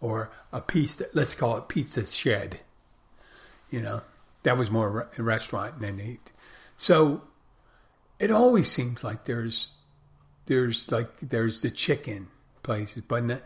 or 0.00 0.30
a 0.52 0.60
piece, 0.60 1.00
let's 1.14 1.34
call 1.34 1.56
it 1.56 1.68
Pizza 1.68 2.06
Shed. 2.06 2.60
You 3.70 3.80
know, 3.80 4.02
that 4.42 4.58
was 4.58 4.70
more 4.70 5.08
a 5.16 5.22
restaurant 5.22 5.80
than 5.80 5.98
they. 5.98 6.18
So 6.76 7.22
it 8.18 8.30
always 8.30 8.70
seems 8.70 9.04
like 9.04 9.24
there's 9.24 9.72
there's 10.50 10.90
like 10.90 11.20
there's 11.20 11.62
the 11.62 11.70
chicken 11.70 12.26
places, 12.64 13.02
but 13.02 13.28
the, 13.28 13.40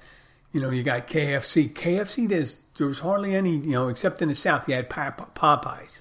you 0.53 0.61
know 0.61 0.71
you 0.71 0.83
got 0.83 1.07
KFC. 1.07 1.71
KFC 1.71 2.27
there's 2.27 2.63
there 2.79 2.87
was 2.87 3.01
hardly 3.01 3.35
any 3.35 3.57
you 3.57 3.73
know 3.73 3.89
except 3.89 4.23
in 4.23 4.29
the 4.29 4.35
south 4.35 4.67
you 4.67 4.75
had 4.75 4.89
Popeyes 4.89 6.01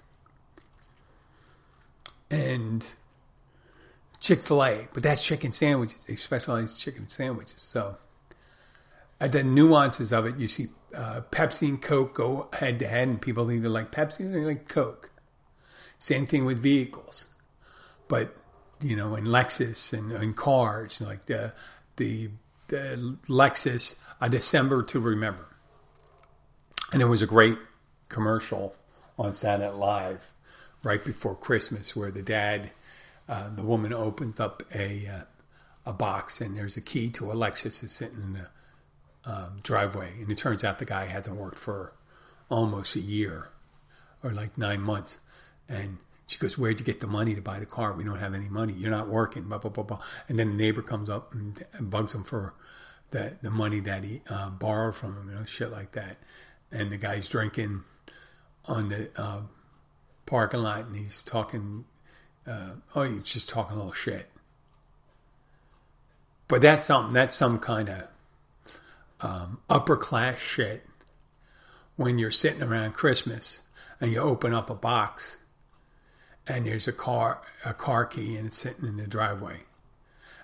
and 2.32 2.86
Chick 4.22 4.44
Fil 4.44 4.64
A, 4.64 4.88
but 4.94 5.04
that's 5.04 5.28
chicken 5.28 5.52
sandwiches. 5.52 6.06
They 6.06 6.16
specialize 6.16 6.80
chicken 6.80 7.10
sandwiches. 7.10 7.62
So 7.62 7.98
at 9.20 9.34
the 9.34 9.44
nuances 9.44 10.14
of 10.14 10.26
it, 10.26 10.38
you 10.38 10.48
see 10.48 10.68
uh, 10.96 11.20
Pepsi 11.32 11.68
and 11.68 11.82
Coke 11.82 12.14
go 12.14 12.48
head 12.54 12.80
to 12.80 12.88
head, 12.88 13.10
and 13.10 13.22
people 13.22 13.52
either 13.52 13.68
like 13.68 13.92
Pepsi 13.92 14.22
or 14.22 14.30
they 14.30 14.46
like 14.46 14.70
Coke. 14.70 15.12
Same 16.00 16.26
thing 16.26 16.46
with 16.46 16.60
vehicles, 16.60 17.28
but 18.08 18.38
you 18.84 18.96
know, 18.96 19.16
in 19.16 19.26
Lexus 19.26 19.98
and, 19.98 20.12
and 20.12 20.36
cars, 20.36 21.02
like 21.02 21.26
the 21.26 21.54
the 21.96 22.30
the 22.68 23.18
Lexus, 23.28 24.00
a 24.20 24.30
December 24.30 24.84
to 24.84 25.00
remember, 25.00 25.48
and 26.92 27.02
it 27.02 27.06
was 27.06 27.22
a 27.22 27.28
great 27.28 27.58
commercial 28.10 28.76
on 29.18 29.34
Saturday 29.34 29.72
Live 29.72 30.32
right 30.84 31.04
before 31.04 31.36
Christmas 31.36 31.96
where 31.96 32.12
the 32.12 32.22
dad, 32.22 32.72
uh, 33.30 33.50
the 33.56 33.64
woman 33.64 33.94
opens 33.94 34.40
up 34.40 34.64
a 34.74 35.08
uh, 35.08 35.22
a 35.86 35.94
box 35.94 36.42
and 36.42 36.58
there's 36.58 36.78
a 36.78 36.82
key 36.82 37.10
to 37.12 37.32
a 37.32 37.36
Lexus 37.36 37.82
that's 37.82 37.94
sitting 37.94 38.18
in 38.18 38.34
the 38.34 38.48
um, 39.26 39.60
driveway, 39.64 40.14
and 40.20 40.32
it 40.32 40.38
turns 40.38 40.64
out 40.64 40.80
the 40.80 40.86
guy 40.86 41.06
hasn't 41.06 41.38
worked 41.38 41.58
for 41.58 41.94
almost 42.50 42.96
a 42.96 43.00
year 43.00 43.50
or 44.24 44.32
like 44.32 44.58
nine 44.58 44.82
months, 44.82 45.20
and 45.70 45.98
she 46.34 46.40
goes, 46.40 46.58
"Where'd 46.58 46.80
you 46.80 46.86
get 46.86 47.00
the 47.00 47.08
money 47.08 47.36
to 47.36 47.42
buy 47.42 47.60
the 47.60 47.66
car? 47.66 47.94
We 47.94 48.04
don't 48.04 48.18
have 48.18 48.34
any 48.34 48.50
money. 48.50 48.74
You're 48.74 48.92
not 48.92 49.08
working." 49.08 49.44
Blah 49.44 49.60
blah 49.60 49.72
blah 49.72 49.84
blah. 49.84 50.00
And 50.28 50.40
then 50.40 50.52
the 50.52 50.58
neighbor 50.58 50.82
comes 50.82 51.10
up 51.10 51.34
and, 51.34 51.64
and 51.74 51.90
bugs 51.90 52.14
him 52.14 52.24
for 52.24 52.56
the 53.12 53.38
the 53.42 53.52
money 53.52 53.80
that 53.82 54.04
he 54.04 54.22
uh, 54.30 54.50
borrowed 54.50 54.96
from 54.96 55.16
him, 55.16 55.30
you 55.30 55.36
know, 55.36 55.46
shit 55.46 55.72
like 55.72 55.92
that. 55.94 56.18
And 56.72 56.92
the 56.92 56.98
guy's 56.98 57.30
drinking 57.30 57.84
on 58.66 58.90
the 58.90 59.12
uh, 59.16 59.42
parking 60.26 60.62
lot, 60.62 60.86
and 60.86 60.96
he's 60.98 61.22
talking. 61.24 61.86
Uh, 62.46 62.72
oh, 62.96 63.04
he's 63.04 63.24
just 63.24 63.50
talking 63.50 63.76
a 63.76 63.78
little 63.78 63.94
shit. 63.94 64.30
But 66.48 66.62
that's 66.62 66.86
something. 66.86 67.14
That's 67.14 67.36
some 67.36 67.60
kind 67.60 67.90
of 67.90 68.08
um, 69.22 69.62
upper 69.70 69.96
class 69.96 70.40
shit. 70.40 70.84
When 71.96 72.18
you're 72.18 72.32
sitting 72.32 72.64
around 72.64 72.94
Christmas 72.94 73.62
and 74.02 74.12
you 74.12 74.20
open 74.20 74.52
up 74.52 74.72
a 74.72 74.76
box 74.76 75.38
and 76.48 76.66
there's 76.66 76.88
a 76.88 76.94
car 76.94 77.42
a 77.66 77.74
car 77.74 78.06
key 78.06 78.36
and 78.36 78.48
it's 78.48 78.58
sitting 78.58 78.86
in 78.86 78.98
the 78.98 79.08
driveway. 79.08 79.62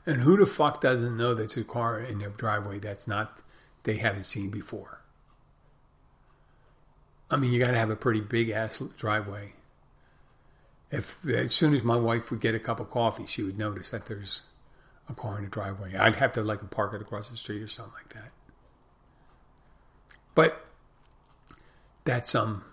And 0.06 0.22
who 0.22 0.38
the 0.38 0.46
fuck 0.46 0.82
doesn't 0.82 1.18
know 1.18 1.34
that's 1.34 1.58
a 1.58 1.64
car 1.64 2.00
in 2.00 2.20
their 2.20 2.30
driveway 2.30 2.80
that's 2.80 3.08
not 3.08 3.42
they 3.84 3.98
haven't 3.98 4.24
seen 4.24 4.50
before? 4.50 5.02
I 7.30 7.38
mean, 7.38 7.54
you 7.54 7.60
got 7.60 7.72
to 7.72 7.78
have 7.78 7.92
a 7.92 7.96
pretty 7.96 8.22
big 8.22 8.50
ass 8.50 8.82
driveway. 8.98 9.54
If 10.90 11.24
as 11.28 11.54
soon 11.54 11.76
as 11.76 11.84
my 11.84 11.96
wife 11.96 12.32
would 12.32 12.40
get 12.40 12.56
a 12.56 12.60
cup 12.60 12.80
of 12.80 12.90
coffee, 12.90 13.28
she 13.28 13.44
would 13.44 13.60
notice 13.60 13.92
that 13.92 14.08
there's 14.08 14.42
a 15.08 15.14
car 15.14 15.38
in 15.38 15.44
the 15.44 15.50
driveway. 15.50 15.96
I'd 15.96 16.16
have 16.16 16.32
to 16.34 16.42
like 16.42 16.68
park 16.72 16.94
it 16.94 17.02
across 17.02 17.30
the 17.30 17.38
street 17.38 17.62
or 17.62 17.68
something 17.68 17.94
like 17.94 18.14
that. 18.14 18.32
But 20.34 20.66
that's 22.06 22.32
some 22.32 22.64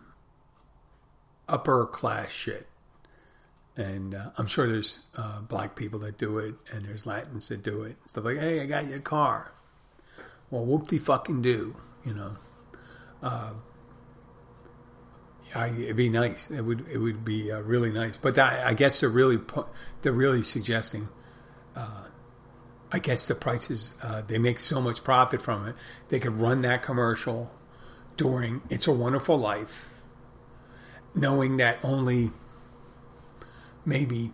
upper 1.49 1.85
class 1.87 2.31
shit. 2.31 2.67
And 3.77 4.15
uh, 4.15 4.31
I'm 4.39 4.47
sure 4.47 4.67
there's 4.67 5.01
uh, 5.17 5.41
black 5.43 5.77
people 5.77 5.99
that 6.01 6.17
do 6.17 6.39
it, 6.39 6.55
and 6.73 6.87
there's 6.87 7.05
Latins 7.05 7.49
that 7.49 7.63
do 7.63 7.83
it. 7.83 7.97
And 8.01 8.11
stuff 8.11 8.25
like, 8.25 8.39
hey, 8.39 8.61
I 8.61 8.67
got 8.67 8.87
your 8.87 9.01
car. 9.01 9.53
Well, 10.51 10.65
whoop 10.65 10.89
de 10.89 10.99
fucking 10.99 11.43
do, 11.43 11.77
you 12.05 12.15
know. 12.15 12.37
Uh, 13.23 13.53
I, 15.55 15.69
it'd 15.69 15.97
be 15.97 16.09
nice. 16.09 16.51
It 16.51 16.63
would 16.63 16.87
it 16.89 16.99
would 16.99 17.25
be 17.25 17.53
uh, 17.53 17.61
really 17.61 17.91
nice. 17.91 18.17
But 18.17 18.35
that, 18.35 18.67
I 18.67 18.75
guess 18.75 19.01
they're 19.01 19.09
really 19.09 19.39
they're 20.03 20.13
really 20.13 20.43
suggesting. 20.43 21.09
Uh, 21.75 22.05
I 22.91 22.99
guess 22.99 23.27
the 23.27 23.35
prices 23.35 23.95
uh, 24.03 24.23
they 24.23 24.39
make 24.39 24.61
so 24.61 24.81
much 24.81 25.05
profit 25.05 25.43
from 25.43 25.67
it. 25.69 25.75
They 26.09 26.21
could 26.21 26.39
run 26.39 26.63
that 26.63 26.83
commercial 26.83 27.53
during 28.17 28.63
"It's 28.71 28.87
a 28.87 28.93
Wonderful 28.93 29.37
Life," 29.37 29.89
knowing 31.15 31.57
that 31.59 31.79
only 31.83 32.31
maybe 33.87 34.33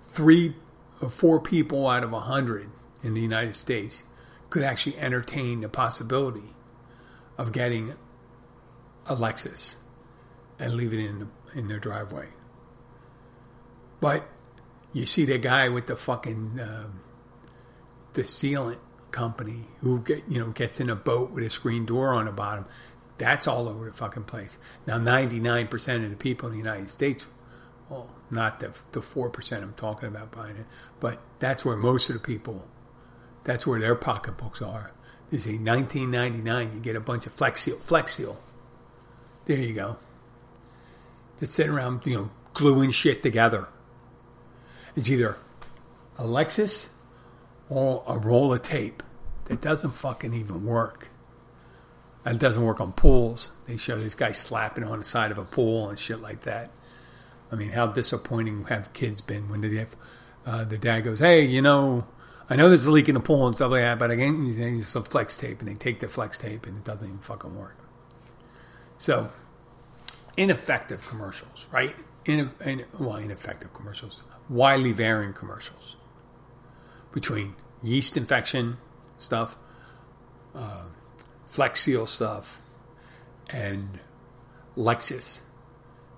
three 0.00 0.56
or 1.02 1.10
four 1.10 1.40
people 1.40 1.86
out 1.86 2.02
of 2.04 2.12
a 2.12 2.20
hundred 2.20 2.70
in 3.02 3.14
the 3.14 3.20
United 3.20 3.56
States 3.56 4.04
could 4.48 4.62
actually 4.62 4.96
entertain 4.98 5.60
the 5.60 5.68
possibility 5.68 6.54
of 7.36 7.52
getting 7.52 7.94
a 9.06 9.14
Lexus 9.14 9.78
and 10.58 10.74
leave 10.74 10.92
it 10.92 10.98
in 10.98 11.30
in 11.54 11.68
their 11.68 11.78
driveway. 11.78 12.28
But 14.00 14.28
you 14.92 15.04
see 15.06 15.24
the 15.24 15.38
guy 15.38 15.68
with 15.68 15.86
the 15.86 15.96
fucking 15.96 16.60
um, 16.60 17.00
the 18.12 18.22
sealant 18.22 18.78
company 19.10 19.66
who 19.80 20.00
get 20.00 20.22
you 20.28 20.38
know 20.38 20.50
gets 20.50 20.80
in 20.80 20.90
a 20.90 20.96
boat 20.96 21.30
with 21.30 21.44
a 21.44 21.50
screen 21.50 21.86
door 21.86 22.12
on 22.12 22.26
the 22.26 22.32
bottom. 22.32 22.66
That's 23.18 23.46
all 23.46 23.68
over 23.68 23.84
the 23.84 23.92
fucking 23.92 24.24
place. 24.24 24.58
Now, 24.86 24.98
ninety 24.98 25.40
nine 25.40 25.68
percent 25.68 26.04
of 26.04 26.10
the 26.10 26.16
people 26.16 26.48
in 26.48 26.52
the 26.52 26.58
United 26.58 26.90
States, 26.90 27.26
well, 27.88 28.10
not 28.30 28.60
the 28.60 28.76
the 28.92 29.02
four 29.02 29.30
percent 29.30 29.62
I'm 29.62 29.74
talking 29.74 30.08
about 30.08 30.30
buying 30.30 30.56
it, 30.56 30.66
but 31.00 31.20
that's 31.38 31.64
where 31.64 31.76
most 31.76 32.08
of 32.10 32.14
the 32.14 32.20
people, 32.20 32.66
that's 33.44 33.66
where 33.66 33.80
their 33.80 33.94
pocketbooks 33.94 34.62
are. 34.62 34.92
You 35.30 35.38
see, 35.38 35.58
nineteen 35.58 36.10
ninety 36.10 36.40
nine, 36.40 36.72
you 36.72 36.80
get 36.80 36.96
a 36.96 37.00
bunch 37.00 37.26
of 37.26 37.32
Flex 37.32 37.62
Seal, 37.62 37.78
Flex 37.78 38.14
Seal. 38.14 38.38
There 39.46 39.58
you 39.58 39.72
go. 39.74 39.96
Just 41.38 41.54
sitting 41.54 41.72
around, 41.72 42.06
you 42.06 42.14
know, 42.14 42.30
gluing 42.52 42.90
shit 42.90 43.22
together. 43.22 43.68
It's 44.94 45.08
either 45.08 45.36
a 46.18 46.24
Lexus 46.24 46.90
or 47.68 48.02
a 48.06 48.18
roll 48.18 48.52
of 48.52 48.62
tape 48.62 49.02
that 49.46 49.60
doesn't 49.60 49.92
fucking 49.92 50.34
even 50.34 50.64
work. 50.64 51.08
It 52.26 52.38
doesn't 52.38 52.62
work 52.62 52.80
on 52.80 52.92
pools. 52.92 53.52
They 53.66 53.78
show 53.78 53.96
this 53.96 54.14
guy 54.14 54.32
slapping 54.32 54.84
on 54.84 54.98
the 54.98 55.04
side 55.04 55.30
of 55.30 55.38
a 55.38 55.44
pool 55.44 55.88
and 55.88 55.98
shit 55.98 56.20
like 56.20 56.42
that. 56.42 56.70
I 57.52 57.56
mean, 57.56 57.70
how 57.70 57.88
disappointing 57.88 58.64
have 58.64 58.92
kids 58.92 59.20
been 59.20 59.48
when 59.48 59.60
they 59.60 59.76
have, 59.76 59.96
uh, 60.46 60.64
the 60.64 60.78
dad 60.78 61.00
goes, 61.00 61.18
"Hey, 61.18 61.44
you 61.44 61.62
know, 61.62 62.06
I 62.48 62.56
know 62.56 62.68
there's 62.68 62.86
a 62.86 62.92
leak 62.92 63.08
in 63.08 63.14
the 63.14 63.20
pool 63.20 63.46
and 63.46 63.56
stuff 63.56 63.70
like 63.70 63.82
that, 63.82 63.98
but 63.98 64.10
I 64.10 64.16
can't 64.16 64.38
use 64.38 64.88
some 64.88 65.04
flex 65.04 65.36
tape," 65.36 65.60
and 65.60 65.68
they 65.68 65.74
take 65.74 66.00
the 66.00 66.08
flex 66.08 66.38
tape 66.38 66.66
and 66.66 66.78
it 66.78 66.84
doesn't 66.84 67.06
even 67.06 67.18
fucking 67.20 67.56
work. 67.56 67.76
So, 68.96 69.30
ineffective 70.36 71.06
commercials, 71.08 71.66
right? 71.72 71.96
In, 72.24 72.50
in, 72.64 72.84
well, 72.98 73.16
ineffective 73.16 73.72
commercials, 73.72 74.22
widely 74.48 74.92
varying 74.92 75.32
commercials 75.32 75.96
between 77.12 77.54
yeast 77.82 78.16
infection 78.16 78.78
stuff, 79.16 79.56
uh, 80.54 80.84
Flex 81.46 81.80
Seal 81.80 82.06
stuff, 82.06 82.60
and 83.48 83.98
Lexus. 84.76 85.42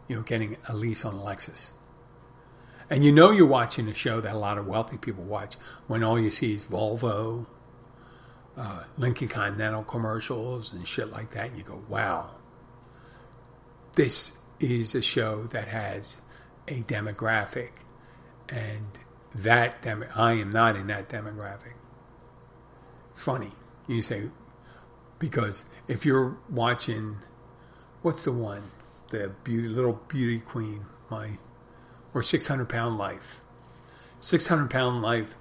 You 0.09 0.17
know, 0.17 0.23
getting 0.23 0.57
a 0.69 0.75
lease 0.75 1.05
on 1.05 1.15
a 1.15 1.19
Lexus. 1.19 1.73
And 2.91 3.03
you 3.03 3.13
know 3.13 3.31
you're 3.31 3.47
watching 3.47 3.89
a 3.89 3.95
show 3.95 4.21
that 4.21 4.35
a 4.35 4.39
lot 4.39 4.59
of 4.59 4.67
wealthy 4.67 4.99
people 4.99 5.25
watch 5.25 5.55
when 5.87 6.03
all 6.03 6.21
you 6.21 6.29
see 6.29 6.53
is 6.53 6.67
Volvo, 6.67 7.47
uh, 8.57 8.85
Lincoln 8.99 9.29
Continental 9.29 9.83
commercials 9.83 10.73
and 10.73 10.87
shit 10.87 11.09
like 11.11 11.31
that. 11.31 11.49
And 11.49 11.59
you 11.59 11.65
go, 11.65 11.83
wow, 11.89 12.33
this 13.95 14.39
is 14.61 14.95
a 14.95 15.01
show 15.01 15.45
that 15.45 15.69
has 15.69 16.21
a 16.69 16.83
demographic. 16.83 17.71
And 18.49 18.87
that 19.35 19.81
dem- 19.83 20.05
I 20.15 20.35
am 20.35 20.51
not 20.51 20.77
in 20.77 20.89
that 20.89 21.09
demographic. 21.09 21.77
It's 23.11 23.21
funny. 23.21 23.53
You 23.87 24.03
say, 24.03 24.31
because 25.19 25.65
if 25.89 26.05
you're 26.05 26.37
watching, 26.51 27.19
what's 28.03 28.25
the 28.25 28.33
one? 28.33 28.65
The 29.13 29.33
beauty, 29.45 29.69
little 29.69 30.01
beauty 30.09 30.41
queen, 30.41 30.87
my, 31.09 31.39
or 32.13 32.25
600 32.25 32.69
pound 32.69 32.99
life. 32.99 33.41
600 34.19 34.69
pound 34.69 35.01
life. 35.01 35.37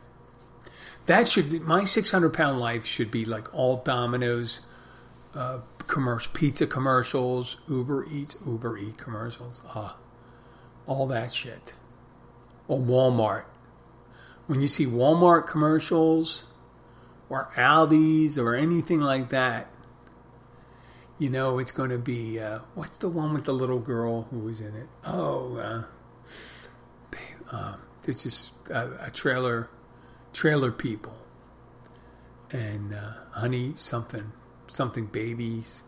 That 1.08 1.28
should, 1.28 1.52
be, 1.52 1.60
my 1.60 1.84
600 1.84 2.30
pound 2.32 2.60
life 2.60 2.86
should 2.86 3.10
be 3.10 3.26
like 3.26 3.52
all 3.54 3.78
Domino's, 3.78 4.62
uh, 5.34 5.62
commercial, 5.88 6.32
pizza 6.34 6.68
commercials, 6.68 7.58
Uber 7.68 8.06
Eats, 8.12 8.36
Uber 8.46 8.78
Eat 8.78 9.00
commercials. 9.00 9.62
Ah, 9.74 9.98
all 10.86 11.08
that 11.08 11.34
shit. 11.34 11.74
Or 12.68 12.78
Walmart 12.78 13.46
when 14.52 14.60
you 14.60 14.68
see 14.68 14.86
Walmart 14.86 15.48
commercials 15.48 16.44
or 17.30 17.50
Aldi's 17.56 18.38
or 18.38 18.54
anything 18.54 19.00
like 19.00 19.30
that, 19.30 19.71
you 21.22 21.30
know 21.30 21.60
it's 21.60 21.72
going 21.72 21.92
to 21.92 22.00
be 22.00 22.40
uh, 22.40 22.62
what's 22.74 22.98
the 22.98 23.08
one 23.08 23.32
with 23.32 23.44
the 23.44 23.54
little 23.54 23.78
girl 23.78 24.24
who 24.32 24.40
was 24.40 24.60
in 24.60 24.76
it? 24.76 24.88
Oh, 25.06 25.56
uh, 25.56 27.16
uh, 27.56 27.76
it's 28.08 28.24
just 28.24 28.54
a, 28.72 29.06
a, 29.06 29.12
trailer, 29.12 29.70
trailer 30.34 30.72
people, 30.72 31.14
and 32.50 32.96
uh, 32.96 33.12
honey 33.34 33.74
something, 33.76 34.32
something 34.66 35.06
babies. 35.06 35.84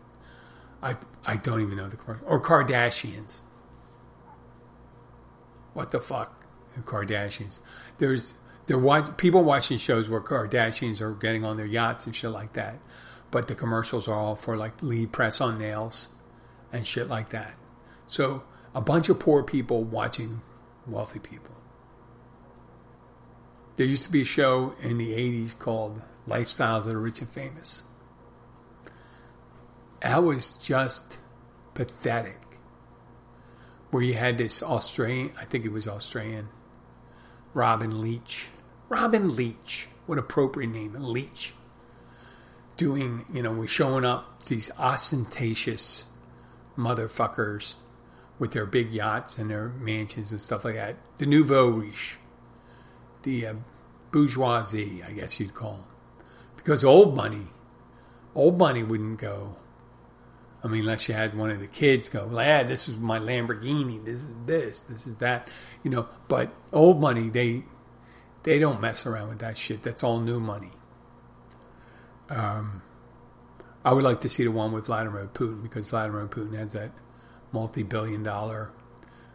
I 0.80 0.98
I 1.26 1.34
don't 1.34 1.60
even 1.60 1.78
know 1.78 1.88
the 1.88 1.98
or 2.24 2.40
Kardashians. 2.40 3.40
What 5.72 5.90
the 5.90 6.00
fuck, 6.00 6.46
Kardashians? 6.82 7.58
There's 7.98 8.34
they're 8.66 8.78
watch, 8.78 9.16
people 9.16 9.42
watching 9.42 9.78
shows 9.78 10.08
where 10.08 10.20
Kardashians 10.20 11.00
are 11.00 11.12
getting 11.12 11.44
on 11.44 11.56
their 11.56 11.66
yachts 11.66 12.06
and 12.06 12.14
shit 12.14 12.30
like 12.30 12.52
that. 12.52 12.78
But 13.34 13.48
the 13.48 13.56
commercials 13.56 14.06
are 14.06 14.14
all 14.14 14.36
for 14.36 14.56
like 14.56 14.80
Lee 14.80 15.06
press 15.08 15.40
on 15.40 15.58
nails 15.58 16.08
and 16.72 16.86
shit 16.86 17.08
like 17.08 17.30
that. 17.30 17.54
So 18.06 18.44
a 18.72 18.80
bunch 18.80 19.08
of 19.08 19.18
poor 19.18 19.42
people 19.42 19.82
watching 19.82 20.40
wealthy 20.86 21.18
people. 21.18 21.56
There 23.74 23.86
used 23.86 24.04
to 24.04 24.12
be 24.12 24.20
a 24.20 24.24
show 24.24 24.76
in 24.80 24.98
the 24.98 25.16
80s 25.16 25.58
called 25.58 26.00
Lifestyles 26.28 26.86
of 26.86 26.92
the 26.92 26.96
Rich 26.96 27.22
and 27.22 27.28
Famous. 27.28 27.86
That 29.98 30.22
was 30.22 30.52
just 30.52 31.18
pathetic. 31.74 32.38
Where 33.90 34.04
you 34.04 34.14
had 34.14 34.38
this 34.38 34.62
Australian, 34.62 35.32
I 35.40 35.44
think 35.44 35.64
it 35.64 35.72
was 35.72 35.88
Australian, 35.88 36.50
Robin 37.52 38.00
Leach. 38.00 38.50
Robin 38.88 39.34
Leach. 39.34 39.88
What 40.06 40.18
appropriate 40.18 40.68
name, 40.68 40.92
Leach. 40.92 41.52
Doing, 42.76 43.24
you 43.32 43.42
know, 43.42 43.52
we're 43.52 43.68
showing 43.68 44.04
up 44.04 44.44
these 44.44 44.70
ostentatious 44.78 46.06
motherfuckers 46.76 47.76
with 48.38 48.52
their 48.52 48.66
big 48.66 48.92
yachts 48.92 49.38
and 49.38 49.50
their 49.50 49.68
mansions 49.68 50.32
and 50.32 50.40
stuff 50.40 50.64
like 50.64 50.74
that. 50.74 50.96
The 51.18 51.26
nouveau 51.26 51.68
riche, 51.68 52.18
the 53.22 53.46
uh, 53.46 53.54
bourgeoisie, 54.10 55.02
I 55.06 55.12
guess 55.12 55.38
you'd 55.38 55.54
call 55.54 55.72
them, 55.72 55.86
because 56.56 56.84
old 56.84 57.14
money, 57.14 57.48
old 58.34 58.58
money 58.58 58.82
wouldn't 58.82 59.20
go. 59.20 59.56
I 60.64 60.66
mean, 60.66 60.80
unless 60.80 61.08
you 61.08 61.14
had 61.14 61.36
one 61.36 61.50
of 61.50 61.60
the 61.60 61.66
kids 61.66 62.08
go, 62.08 62.24
lad, 62.24 62.68
this 62.68 62.88
is 62.88 62.98
my 62.98 63.18
Lamborghini, 63.18 64.04
this 64.04 64.18
is 64.18 64.34
this, 64.46 64.82
this 64.82 65.06
is 65.06 65.16
that, 65.16 65.46
you 65.82 65.90
know. 65.90 66.08
But 66.26 66.52
old 66.72 67.00
money, 67.00 67.28
they 67.28 67.64
they 68.44 68.58
don't 68.58 68.80
mess 68.80 69.06
around 69.06 69.28
with 69.28 69.38
that 69.40 69.58
shit. 69.58 69.82
That's 69.82 70.02
all 70.02 70.20
new 70.20 70.40
money. 70.40 70.72
Um, 72.30 72.82
I 73.84 73.92
would 73.92 74.04
like 74.04 74.20
to 74.22 74.28
see 74.28 74.44
the 74.44 74.50
one 74.50 74.72
with 74.72 74.86
Vladimir 74.86 75.28
Putin 75.32 75.62
because 75.62 75.86
Vladimir 75.86 76.26
Putin 76.26 76.56
has 76.56 76.72
that 76.72 76.90
multi-billion 77.52 78.22
dollar 78.22 78.70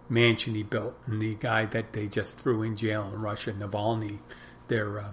mansion 0.10 0.56
he 0.56 0.64
built, 0.64 0.96
and 1.06 1.22
the 1.22 1.36
guy 1.36 1.66
that 1.66 1.94
they 1.94 2.08
just 2.08 2.40
threw 2.40 2.64
in 2.64 2.76
jail 2.76 3.10
in 3.14 3.22
Russia, 3.22 3.54
Navalny, 3.54 4.20
their 4.68 5.00
uh, 5.00 5.10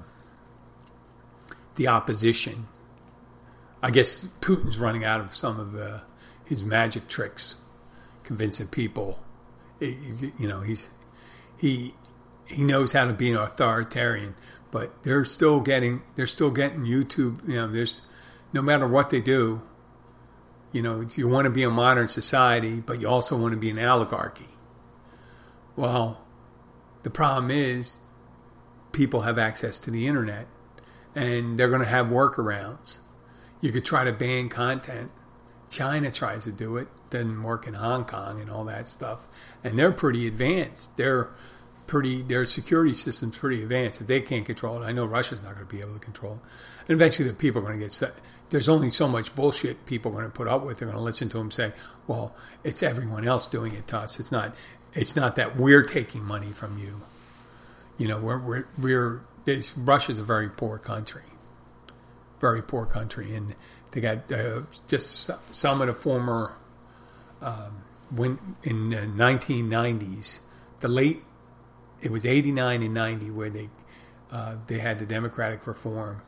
the 1.76 1.86
opposition. 1.86 2.66
I 3.82 3.90
guess 3.90 4.26
Putin's 4.40 4.78
running 4.78 5.04
out 5.04 5.20
of 5.20 5.36
some 5.36 5.60
of 5.60 5.76
uh, 5.76 6.00
his 6.44 6.64
magic 6.64 7.08
tricks, 7.08 7.56
convincing 8.22 8.68
people. 8.68 9.20
You 9.78 10.48
know, 10.48 10.62
he's 10.62 10.88
he 11.58 11.94
he 12.46 12.64
knows 12.64 12.92
how 12.92 13.06
to 13.06 13.12
be 13.12 13.30
an 13.30 13.36
authoritarian, 13.36 14.34
but 14.70 15.02
they're 15.04 15.24
still 15.24 15.60
getting 15.60 16.02
they're 16.16 16.26
still 16.26 16.50
getting 16.50 16.80
YouTube. 16.80 17.46
You 17.48 17.56
know, 17.56 17.68
there's 17.68 18.02
no 18.52 18.62
matter 18.62 18.86
what 18.86 19.10
they 19.10 19.20
do. 19.20 19.62
You 20.72 20.82
know, 20.82 21.06
you 21.14 21.28
want 21.28 21.46
to 21.46 21.50
be 21.50 21.62
a 21.62 21.70
modern 21.70 22.08
society, 22.08 22.80
but 22.80 23.00
you 23.00 23.08
also 23.08 23.36
want 23.36 23.52
to 23.52 23.58
be 23.58 23.70
an 23.70 23.78
oligarchy. 23.78 24.48
Well, 25.74 26.20
the 27.02 27.10
problem 27.10 27.50
is 27.50 27.98
people 28.92 29.22
have 29.22 29.38
access 29.38 29.80
to 29.80 29.90
the 29.90 30.06
internet 30.06 30.48
and 31.14 31.58
they're 31.58 31.68
going 31.68 31.82
to 31.82 31.88
have 31.88 32.06
workarounds. 32.06 33.00
You 33.60 33.72
could 33.72 33.84
try 33.84 34.04
to 34.04 34.12
ban 34.12 34.48
content. 34.48 35.10
China 35.68 36.10
tries 36.12 36.44
to 36.44 36.52
do 36.52 36.76
it, 36.76 36.88
doesn't 37.10 37.42
work 37.42 37.66
in 37.66 37.74
Hong 37.74 38.04
Kong 38.04 38.40
and 38.40 38.50
all 38.50 38.64
that 38.64 38.86
stuff. 38.86 39.26
And 39.64 39.78
they're 39.78 39.92
pretty 39.92 40.26
advanced. 40.26 40.96
They're 40.96 41.30
pretty 41.86 42.22
their 42.22 42.44
security 42.44 42.94
system's 42.94 43.36
pretty 43.36 43.62
advanced. 43.62 44.00
If 44.00 44.06
they 44.06 44.20
can't 44.20 44.44
control 44.44 44.82
it, 44.82 44.86
I 44.86 44.92
know 44.92 45.04
Russia's 45.04 45.42
not 45.42 45.54
going 45.54 45.66
to 45.66 45.74
be 45.74 45.80
able 45.80 45.94
to 45.94 45.98
control 45.98 46.34
it. 46.34 46.38
And 46.88 46.94
eventually, 46.94 47.28
the 47.28 47.34
people 47.34 47.60
are 47.60 47.64
going 47.66 47.78
to 47.78 47.84
get 47.84 47.92
set. 47.92 48.14
There's 48.50 48.68
only 48.68 48.90
so 48.90 49.08
much 49.08 49.34
bullshit 49.34 49.86
people 49.86 50.12
are 50.12 50.14
going 50.14 50.26
to 50.26 50.30
put 50.30 50.48
up 50.48 50.64
with. 50.64 50.78
They're 50.78 50.86
going 50.86 50.98
to 50.98 51.04
listen 51.04 51.28
to 51.30 51.38
them 51.38 51.50
say, 51.50 51.72
"Well, 52.06 52.34
it's 52.64 52.82
everyone 52.82 53.26
else 53.26 53.48
doing 53.48 53.72
it 53.72 53.86
to 53.88 53.98
us. 53.98 54.20
It's 54.20 54.32
not. 54.32 54.54
It's 54.94 55.16
not 55.16 55.36
that 55.36 55.56
we're 55.56 55.82
taking 55.82 56.22
money 56.22 56.52
from 56.52 56.78
you. 56.78 57.02
You 57.98 58.08
know, 58.08 58.18
we're 58.18 58.38
we're, 58.38 58.68
we're 58.78 59.20
it's, 59.46 59.76
Russia's 59.76 60.18
a 60.18 60.24
very 60.24 60.48
poor 60.48 60.78
country, 60.78 61.22
very 62.40 62.62
poor 62.62 62.86
country, 62.86 63.34
and 63.34 63.54
they 63.92 64.00
got 64.00 64.30
uh, 64.30 64.62
just 64.86 65.30
some 65.50 65.80
of 65.80 65.86
the 65.86 65.94
former 65.94 66.56
um, 67.40 67.84
when 68.10 68.56
in 68.62 68.90
the 68.90 68.96
1990s, 68.96 70.40
the 70.80 70.88
late 70.88 71.22
it 72.06 72.12
was 72.12 72.24
89 72.24 72.84
and 72.84 72.94
90 72.94 73.30
where 73.32 73.50
they 73.50 73.68
uh, 74.30 74.54
they 74.68 74.78
had 74.78 75.00
the 75.00 75.06
democratic 75.06 75.66
reform. 75.66 76.22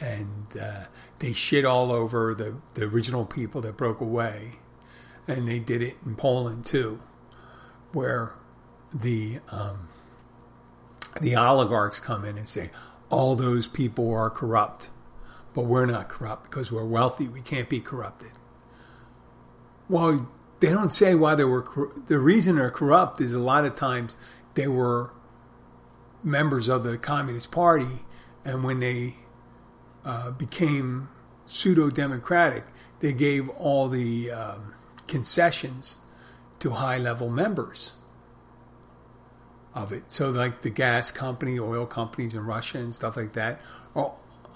And 0.00 0.46
uh, 0.58 0.84
they 1.18 1.34
shit 1.34 1.66
all 1.66 1.92
over 1.92 2.34
the, 2.34 2.56
the 2.72 2.84
original 2.86 3.26
people 3.26 3.60
that 3.62 3.76
broke 3.76 4.00
away. 4.00 4.52
And 5.26 5.46
they 5.46 5.58
did 5.58 5.82
it 5.82 5.98
in 6.06 6.16
Poland 6.16 6.64
too 6.64 7.02
where 7.92 8.32
the 8.94 9.40
um, 9.50 9.88
the 11.20 11.36
oligarchs 11.36 12.00
come 12.00 12.24
in 12.24 12.38
and 12.38 12.48
say 12.48 12.70
all 13.10 13.36
those 13.36 13.66
people 13.66 14.10
are 14.10 14.30
corrupt. 14.30 14.88
But 15.52 15.64
we're 15.64 15.84
not 15.84 16.08
corrupt 16.08 16.44
because 16.44 16.72
we're 16.72 16.86
wealthy. 16.86 17.28
We 17.28 17.42
can't 17.42 17.68
be 17.68 17.80
corrupted. 17.80 18.32
Well 19.86 20.30
they 20.60 20.70
don't 20.70 20.90
say 20.90 21.14
why 21.14 21.34
they 21.34 21.44
were 21.44 21.92
the 22.06 22.18
reason 22.18 22.56
they're 22.56 22.70
corrupt 22.70 23.20
is 23.20 23.32
a 23.32 23.38
lot 23.38 23.64
of 23.64 23.76
times 23.76 24.16
they 24.54 24.68
were 24.68 25.12
members 26.22 26.68
of 26.68 26.84
the 26.84 26.98
Communist 26.98 27.50
Party, 27.50 28.04
and 28.44 28.64
when 28.64 28.80
they 28.80 29.14
uh, 30.04 30.30
became 30.30 31.08
pseudo 31.46 31.90
democratic, 31.90 32.64
they 33.00 33.12
gave 33.12 33.48
all 33.50 33.88
the 33.88 34.30
um, 34.30 34.74
concessions 35.06 35.98
to 36.58 36.70
high 36.70 36.98
level 36.98 37.30
members 37.30 37.94
of 39.74 39.92
it. 39.92 40.04
So, 40.08 40.30
like 40.30 40.62
the 40.62 40.70
gas 40.70 41.10
company, 41.10 41.58
oil 41.58 41.86
companies 41.86 42.34
in 42.34 42.44
Russia, 42.44 42.78
and 42.78 42.94
stuff 42.94 43.16
like 43.16 43.32
that. 43.34 43.60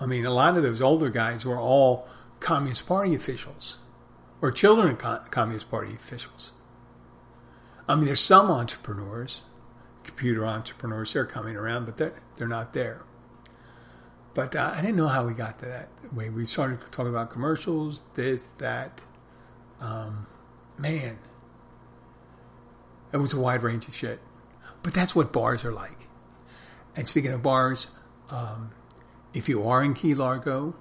I 0.01 0.07
mean, 0.07 0.27
a 0.27 0.31
lot 0.31 0.57
of 0.57 0.63
those 0.63 0.83
older 0.83 1.11
guys 1.11 1.47
were 1.47 1.59
all 1.59 2.09
Communist 2.41 2.87
Party 2.87 3.15
officials 3.15 3.79
or 4.41 4.51
children 4.51 4.91
of 4.91 5.31
Communist 5.31 5.71
Party 5.71 5.95
officials. 5.95 6.53
I 7.89 7.95
mean, 7.95 8.07
there's 8.07 8.21
some 8.21 8.51
entrepreneurs 8.51 9.43
computer 10.05 10.47
entrepreneurs. 10.47 11.13
They're 11.13 11.27
coming 11.27 11.57
around, 11.57 11.87
but 11.87 11.97
they're, 11.97 12.15
they're 12.37 12.49
not 12.49 12.73
there. 12.73 13.03
But 14.35 14.57
uh, 14.57 14.73
I 14.75 14.81
didn't 14.81 14.97
know 14.97 15.09
how 15.09 15.27
we 15.27 15.35
got 15.35 15.59
to 15.61 15.67
that 15.67 15.89
way. 16.13 16.31
We 16.31 16.45
started 16.45 16.81
talking 16.91 17.11
about 17.11 17.31
commercials, 17.31 18.05
this, 18.15 18.47
that. 18.59 19.03
Um, 19.81 20.27
man, 20.79 21.19
it 23.13 23.19
was 23.19 23.33
a 23.33 23.41
wide 23.41 23.63
range 23.63 23.89
of 23.89 23.95
shit. 23.95 24.21
But 24.83 24.95
that's 24.95 25.15
what 25.15 25.33
bars 25.33 25.65
are 25.65 25.73
like. 25.73 26.09
And 26.97 27.07
speaking 27.07 27.33
of 27.33 27.43
bars, 27.43 27.89
um, 28.31 28.73
if 29.35 29.49
you 29.49 29.63
are 29.65 29.83
in 29.83 29.95
Key 29.95 30.15
Largo, 30.15 30.75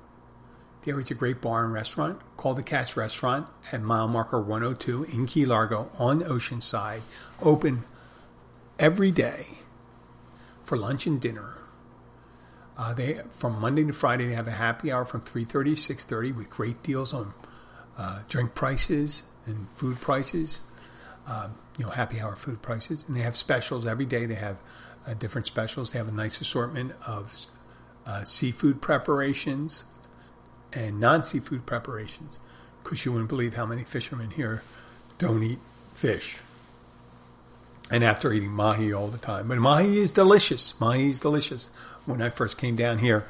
there 0.84 1.00
is 1.00 1.12
a 1.12 1.14
great 1.14 1.42
bar 1.42 1.64
and 1.64 1.74
restaurant 1.74 2.20
called 2.38 2.58
the 2.58 2.64
Cat's 2.64 2.98
Restaurant 2.98 3.48
at 3.72 3.82
mile 3.82 4.08
marker 4.08 4.42
102 4.42 5.04
in 5.06 5.26
Key 5.28 5.46
Largo 5.46 5.90
on 6.00 6.22
Oceanside, 6.22 7.02
open 7.42 7.84
every 8.82 9.12
day 9.12 9.46
for 10.64 10.76
lunch 10.76 11.06
and 11.06 11.22
dinner. 11.22 11.60
Uh, 12.76 12.94
they 12.94 13.22
from 13.30 13.62
Monday 13.62 13.86
to 13.86 13.94
Friday 13.94 14.28
they 14.28 14.34
have 14.34 14.48
a 14.48 14.52
happy 14.52 14.92
hour 14.92 15.06
from 15.06 15.22
3:30 15.22 15.76
to 15.76 15.94
6:30 15.94 16.36
with 16.36 16.50
great 16.50 16.82
deals 16.82 17.14
on 17.14 17.34
uh, 17.98 18.24
drink 18.28 18.56
prices 18.56 19.24
and 19.46 19.70
food 19.76 20.02
prices. 20.02 20.64
Um, 21.28 21.56
you 21.78 21.86
know, 21.86 21.92
happy 21.92 22.20
hour 22.20 22.36
food 22.36 22.64
prices, 22.64 23.08
and 23.08 23.16
they 23.16 23.22
have 23.22 23.36
specials 23.36 23.86
every 23.86 24.06
day. 24.06 24.26
They 24.26 24.36
have 24.36 24.58
uh, 25.06 25.14
different 25.14 25.46
specials. 25.46 25.92
They 25.92 26.00
have 26.00 26.08
a 26.08 26.12
nice 26.12 26.42
assortment 26.42 26.94
of 27.08 27.48
uh, 28.08 28.24
seafood 28.24 28.82
preparations 28.82 29.84
and 30.74 31.00
non-seafood 31.00 31.68
preparations. 31.68 32.40
Because 32.82 33.06
you 33.06 33.12
wouldn't 33.12 33.30
believe 33.30 33.54
how 33.54 33.68
many 33.68 33.84
fishermen 33.84 34.32
here 34.32 34.64
don't 35.20 35.44
eat 35.44 35.60
fish 35.94 36.40
and 37.92 38.04
after 38.04 38.32
eating 38.32 38.52
mahi 38.52 38.94
all 38.94 39.10
the 39.10 39.18
time. 39.18 39.50
But 39.50 39.58
mahi 39.58 40.00
is 40.00 40.12
delicious. 40.12 40.80
Mahi 40.80 41.10
is 41.10 41.20
delicious. 41.20 41.70
When 42.06 42.22
I 42.22 42.30
first 42.30 42.58
came 42.58 42.76
down 42.76 43.00
here, 43.00 43.26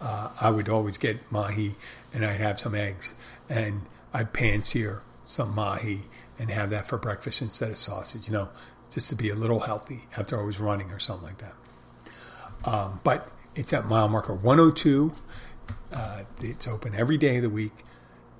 uh, 0.00 0.30
I 0.40 0.50
would 0.50 0.68
always 0.68 0.96
get 0.96 1.30
mahi 1.30 1.74
and 2.12 2.24
I'd 2.24 2.40
have 2.40 2.60
some 2.60 2.74
eggs 2.74 3.14
and 3.48 3.82
I'd 4.12 4.32
pan 4.32 4.62
sear 4.62 5.02
some 5.24 5.54
mahi 5.54 6.02
and 6.38 6.50
have 6.50 6.70
that 6.70 6.86
for 6.86 6.96
breakfast 6.96 7.42
instead 7.42 7.70
of 7.70 7.76
sausage, 7.76 8.26
you 8.26 8.32
know, 8.32 8.48
just 8.90 9.08
to 9.10 9.16
be 9.16 9.28
a 9.28 9.34
little 9.34 9.60
healthy 9.60 10.02
after 10.16 10.40
I 10.40 10.44
was 10.44 10.60
running 10.60 10.90
or 10.90 10.98
something 10.98 11.26
like 11.26 11.38
that. 11.38 11.54
Um, 12.64 13.00
but 13.02 13.28
it's 13.54 13.72
at 13.72 13.86
mile 13.86 14.08
marker 14.08 14.34
102. 14.34 15.14
Uh, 15.92 16.24
it's 16.40 16.66
open 16.66 16.94
every 16.94 17.18
day 17.18 17.36
of 17.36 17.42
the 17.42 17.50
week. 17.50 17.72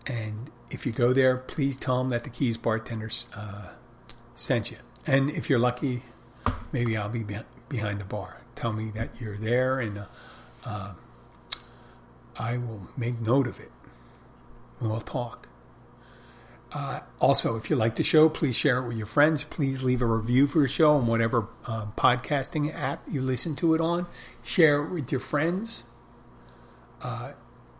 And 0.06 0.50
if 0.70 0.86
you 0.86 0.92
go 0.92 1.12
there, 1.12 1.36
please 1.36 1.78
tell 1.78 1.98
them 1.98 2.10
that 2.10 2.24
the 2.24 2.30
Keys 2.30 2.58
bartenders 2.58 3.26
uh, 3.36 3.70
sent 4.34 4.70
you. 4.70 4.78
And 5.06 5.30
if 5.30 5.50
you're 5.50 5.58
lucky, 5.58 6.02
maybe 6.72 6.96
I'll 6.96 7.08
be 7.08 7.24
behind 7.68 8.00
the 8.00 8.04
bar. 8.04 8.38
Tell 8.54 8.72
me 8.72 8.90
that 8.90 9.20
you're 9.20 9.36
there, 9.36 9.80
and 9.80 9.98
uh, 9.98 10.04
uh, 10.64 10.94
I 12.38 12.56
will 12.56 12.88
make 12.96 13.20
note 13.20 13.46
of 13.46 13.60
it. 13.60 13.70
and 14.80 14.90
we'll 14.90 15.00
talk. 15.00 15.48
Uh, 16.72 17.00
also, 17.20 17.56
if 17.56 17.70
you 17.70 17.76
like 17.76 17.94
the 17.94 18.02
show, 18.02 18.28
please 18.28 18.56
share 18.56 18.78
it 18.78 18.88
with 18.88 18.96
your 18.96 19.06
friends. 19.06 19.44
Please 19.44 19.82
leave 19.84 20.02
a 20.02 20.06
review 20.06 20.48
for 20.48 20.60
the 20.60 20.68
show 20.68 20.94
on 20.94 21.06
whatever 21.06 21.46
um, 21.66 21.92
podcasting 21.96 22.74
app 22.74 23.02
you 23.08 23.22
listen 23.22 23.54
to 23.56 23.74
it 23.74 23.80
on. 23.80 24.06
Share 24.42 24.82
it 24.82 24.90
with 24.90 25.12
your 25.12 25.20
friends 25.20 25.84
uh, 27.02 27.32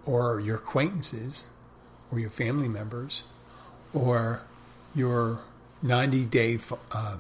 or 0.07 0.39
your 0.39 0.57
acquaintances 0.57 1.49
or 2.13 2.21
your 2.21 2.31
family 2.31 2.69
members 2.69 3.25
or 3.93 4.43
your 4.95 5.41
90 5.85 6.25
day 6.25 6.59
uh, 6.93 7.19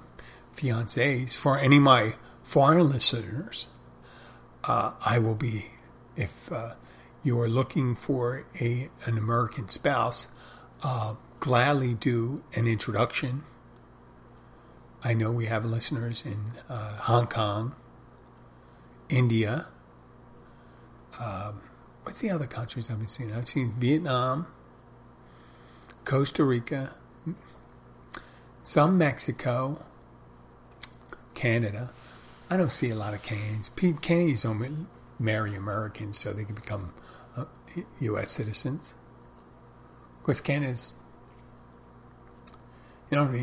fiancés. 0.57 1.37
For 1.37 1.59
any 1.59 1.77
of 1.77 1.83
my 1.83 2.15
foreign 2.43 2.89
listeners, 2.91 3.69
uh, 4.65 4.93
I 5.05 5.19
will 5.19 5.35
be, 5.35 5.67
if 6.17 6.51
uh, 6.51 6.73
you 7.23 7.39
are 7.39 7.49
looking 7.49 7.95
for 7.95 8.47
a 8.61 8.89
an 9.05 9.19
American 9.19 9.69
spouse, 9.69 10.29
uh, 10.83 11.15
gladly 11.41 11.95
do 11.95 12.43
an 12.55 12.67
introduction. 12.67 13.43
I 15.03 15.12
know 15.12 15.31
we 15.31 15.45
have 15.47 15.67
listeners 15.67 16.25
in 16.25 16.53
uh, 16.67 16.97
Hong 17.01 17.27
Kong, 17.27 17.75
India. 19.11 19.67
Um, 21.21 21.61
what's 22.03 22.21
the 22.21 22.31
other 22.31 22.47
countries 22.47 22.91
I've 22.91 22.99
been 22.99 23.07
seeing? 23.07 23.31
I've 23.35 23.51
seen 23.51 23.75
Vietnam, 23.79 24.47
Costa 26.07 26.43
Rica, 26.43 26.95
some 28.65 28.99
Mexico, 28.99 29.85
Canada. 31.35 31.91
I 32.51 32.57
don't 32.57 32.73
see 32.73 32.91
a 32.91 32.97
lot 32.97 33.15
of 33.15 33.23
Canadians. 33.23 33.71
Canadians 33.77 34.43
don't 34.43 34.89
marry 35.21 35.55
Americans 35.55 36.19
so 36.19 36.33
they 36.33 36.45
can 36.45 36.57
become 36.57 36.93
uh, 37.37 37.45
U.S. 38.01 38.33
citizens. 38.33 38.95
Of 40.19 40.25
course, 40.25 40.41
Canada's 40.41 40.95
you 43.15 43.21
know 43.21 43.27
what 43.27 43.35
I 43.35 43.37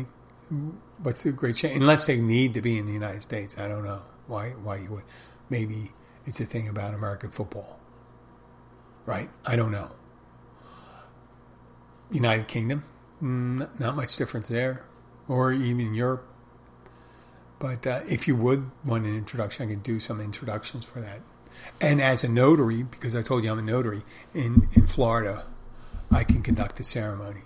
mean? 0.50 0.78
What's 1.02 1.22
the 1.22 1.32
great 1.32 1.56
change? 1.56 1.76
Unless 1.76 2.06
they 2.06 2.20
need 2.20 2.52
to 2.54 2.60
be 2.60 2.78
in 2.78 2.84
the 2.84 2.92
United 2.92 3.22
States, 3.22 3.58
I 3.58 3.68
don't 3.68 3.84
know 3.84 4.02
why. 4.26 4.50
Why 4.50 4.76
you 4.76 4.90
would? 4.90 5.04
Maybe 5.48 5.92
it's 6.26 6.40
a 6.40 6.44
thing 6.44 6.68
about 6.68 6.92
American 6.92 7.30
football, 7.30 7.80
right? 9.06 9.30
I 9.46 9.56
don't 9.56 9.72
know. 9.72 9.92
United 12.10 12.48
Kingdom, 12.48 12.84
mm, 13.22 13.80
not 13.80 13.96
much 13.96 14.14
difference 14.16 14.48
there, 14.48 14.84
or 15.28 15.52
even 15.52 15.94
Europe. 15.94 16.26
But 17.58 17.86
uh, 17.86 18.00
if 18.08 18.26
you 18.26 18.34
would 18.36 18.70
want 18.84 19.06
an 19.06 19.16
introduction, 19.16 19.66
I 19.66 19.70
can 19.70 19.80
do 19.80 20.00
some 20.00 20.20
introductions 20.20 20.84
for 20.84 21.00
that. 21.00 21.20
And 21.80 22.00
as 22.00 22.24
a 22.24 22.28
notary, 22.28 22.82
because 22.82 23.14
I 23.14 23.22
told 23.22 23.44
you 23.44 23.52
I'm 23.52 23.58
a 23.58 23.62
notary 23.62 24.02
in, 24.34 24.68
in 24.74 24.86
Florida, 24.86 25.44
I 26.10 26.24
can 26.24 26.42
conduct 26.42 26.80
a 26.80 26.84
ceremony. 26.84 27.42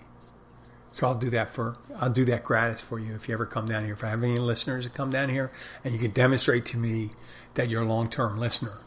So 0.91 1.05
I'll 1.05 1.15
do 1.15 1.29
that 1.29 1.51
for 1.51 1.77
I'll 1.99 2.09
do 2.09 2.25
that 2.25 2.43
gratis 2.43 2.81
for 2.81 2.99
you 2.99 3.13
if 3.13 3.27
you 3.27 3.35
ever 3.35 3.45
come 3.45 3.67
down 3.67 3.85
here. 3.85 3.93
If 3.93 4.03
I 4.03 4.09
have 4.09 4.23
any 4.23 4.37
listeners 4.37 4.85
that 4.85 4.95
come 4.95 5.11
down 5.11 5.29
here 5.29 5.51
and 5.83 5.93
you 5.93 5.99
can 5.99 6.09
demonstrate 6.09 6.65
to 6.67 6.77
me 6.77 7.11
that 7.53 7.69
you're 7.69 7.83
a 7.83 7.85
long 7.85 8.09
term 8.09 8.39
listener, 8.39 8.79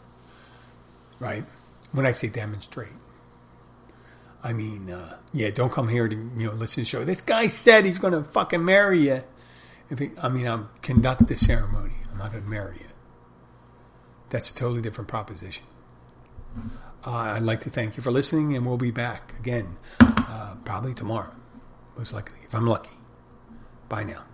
right? 1.21 1.45
When 1.93 2.07
I 2.07 2.11
say 2.11 2.29
demonstrate, 2.29 2.91
I 4.43 4.53
mean 4.53 4.91
uh, 4.91 5.19
yeah, 5.33 5.51
don't 5.51 5.73
come 5.73 5.89
here 5.89 6.09
to 6.09 6.17
you 6.17 6.47
know 6.47 6.53
listen 6.53 6.77
to 6.77 6.81
the 6.81 6.87
show. 6.87 7.05
This 7.05 7.21
guy 7.21 7.47
said 7.47 7.85
he's 7.85 7.99
going 7.99 8.15
to 8.15 8.25
fucking 8.25 8.65
marry 8.65 9.09
you. 9.09 9.23
If 9.89 9.99
he, 9.99 10.11
I 10.23 10.29
mean, 10.29 10.47
I'll 10.47 10.71
conduct 10.83 11.27
the 11.27 11.37
ceremony. 11.37 11.95
I'm 12.13 12.19
not 12.19 12.31
going 12.31 12.45
to 12.45 12.49
marry 12.49 12.77
you. 12.81 12.87
That's 14.29 14.51
a 14.53 14.55
totally 14.55 14.83
different 14.83 15.09
proposition. 15.09 15.65
Uh, 17.05 17.11
I'd 17.11 17.43
like 17.43 17.63
to 17.63 17.71
thank 17.71 17.97
you 17.97 18.03
for 18.03 18.13
listening, 18.13 18.55
and 18.57 18.65
we'll 18.65 18.77
be 18.77 18.93
back 18.93 19.35
again 19.41 19.79
uh, 20.01 20.55
probably 20.65 20.95
tomorrow 20.95 21.33
most 22.01 22.15
likely, 22.15 22.39
if 22.45 22.55
I'm 22.55 22.67
lucky. 22.67 22.97
Bye 23.91 24.05
now. 24.05 24.30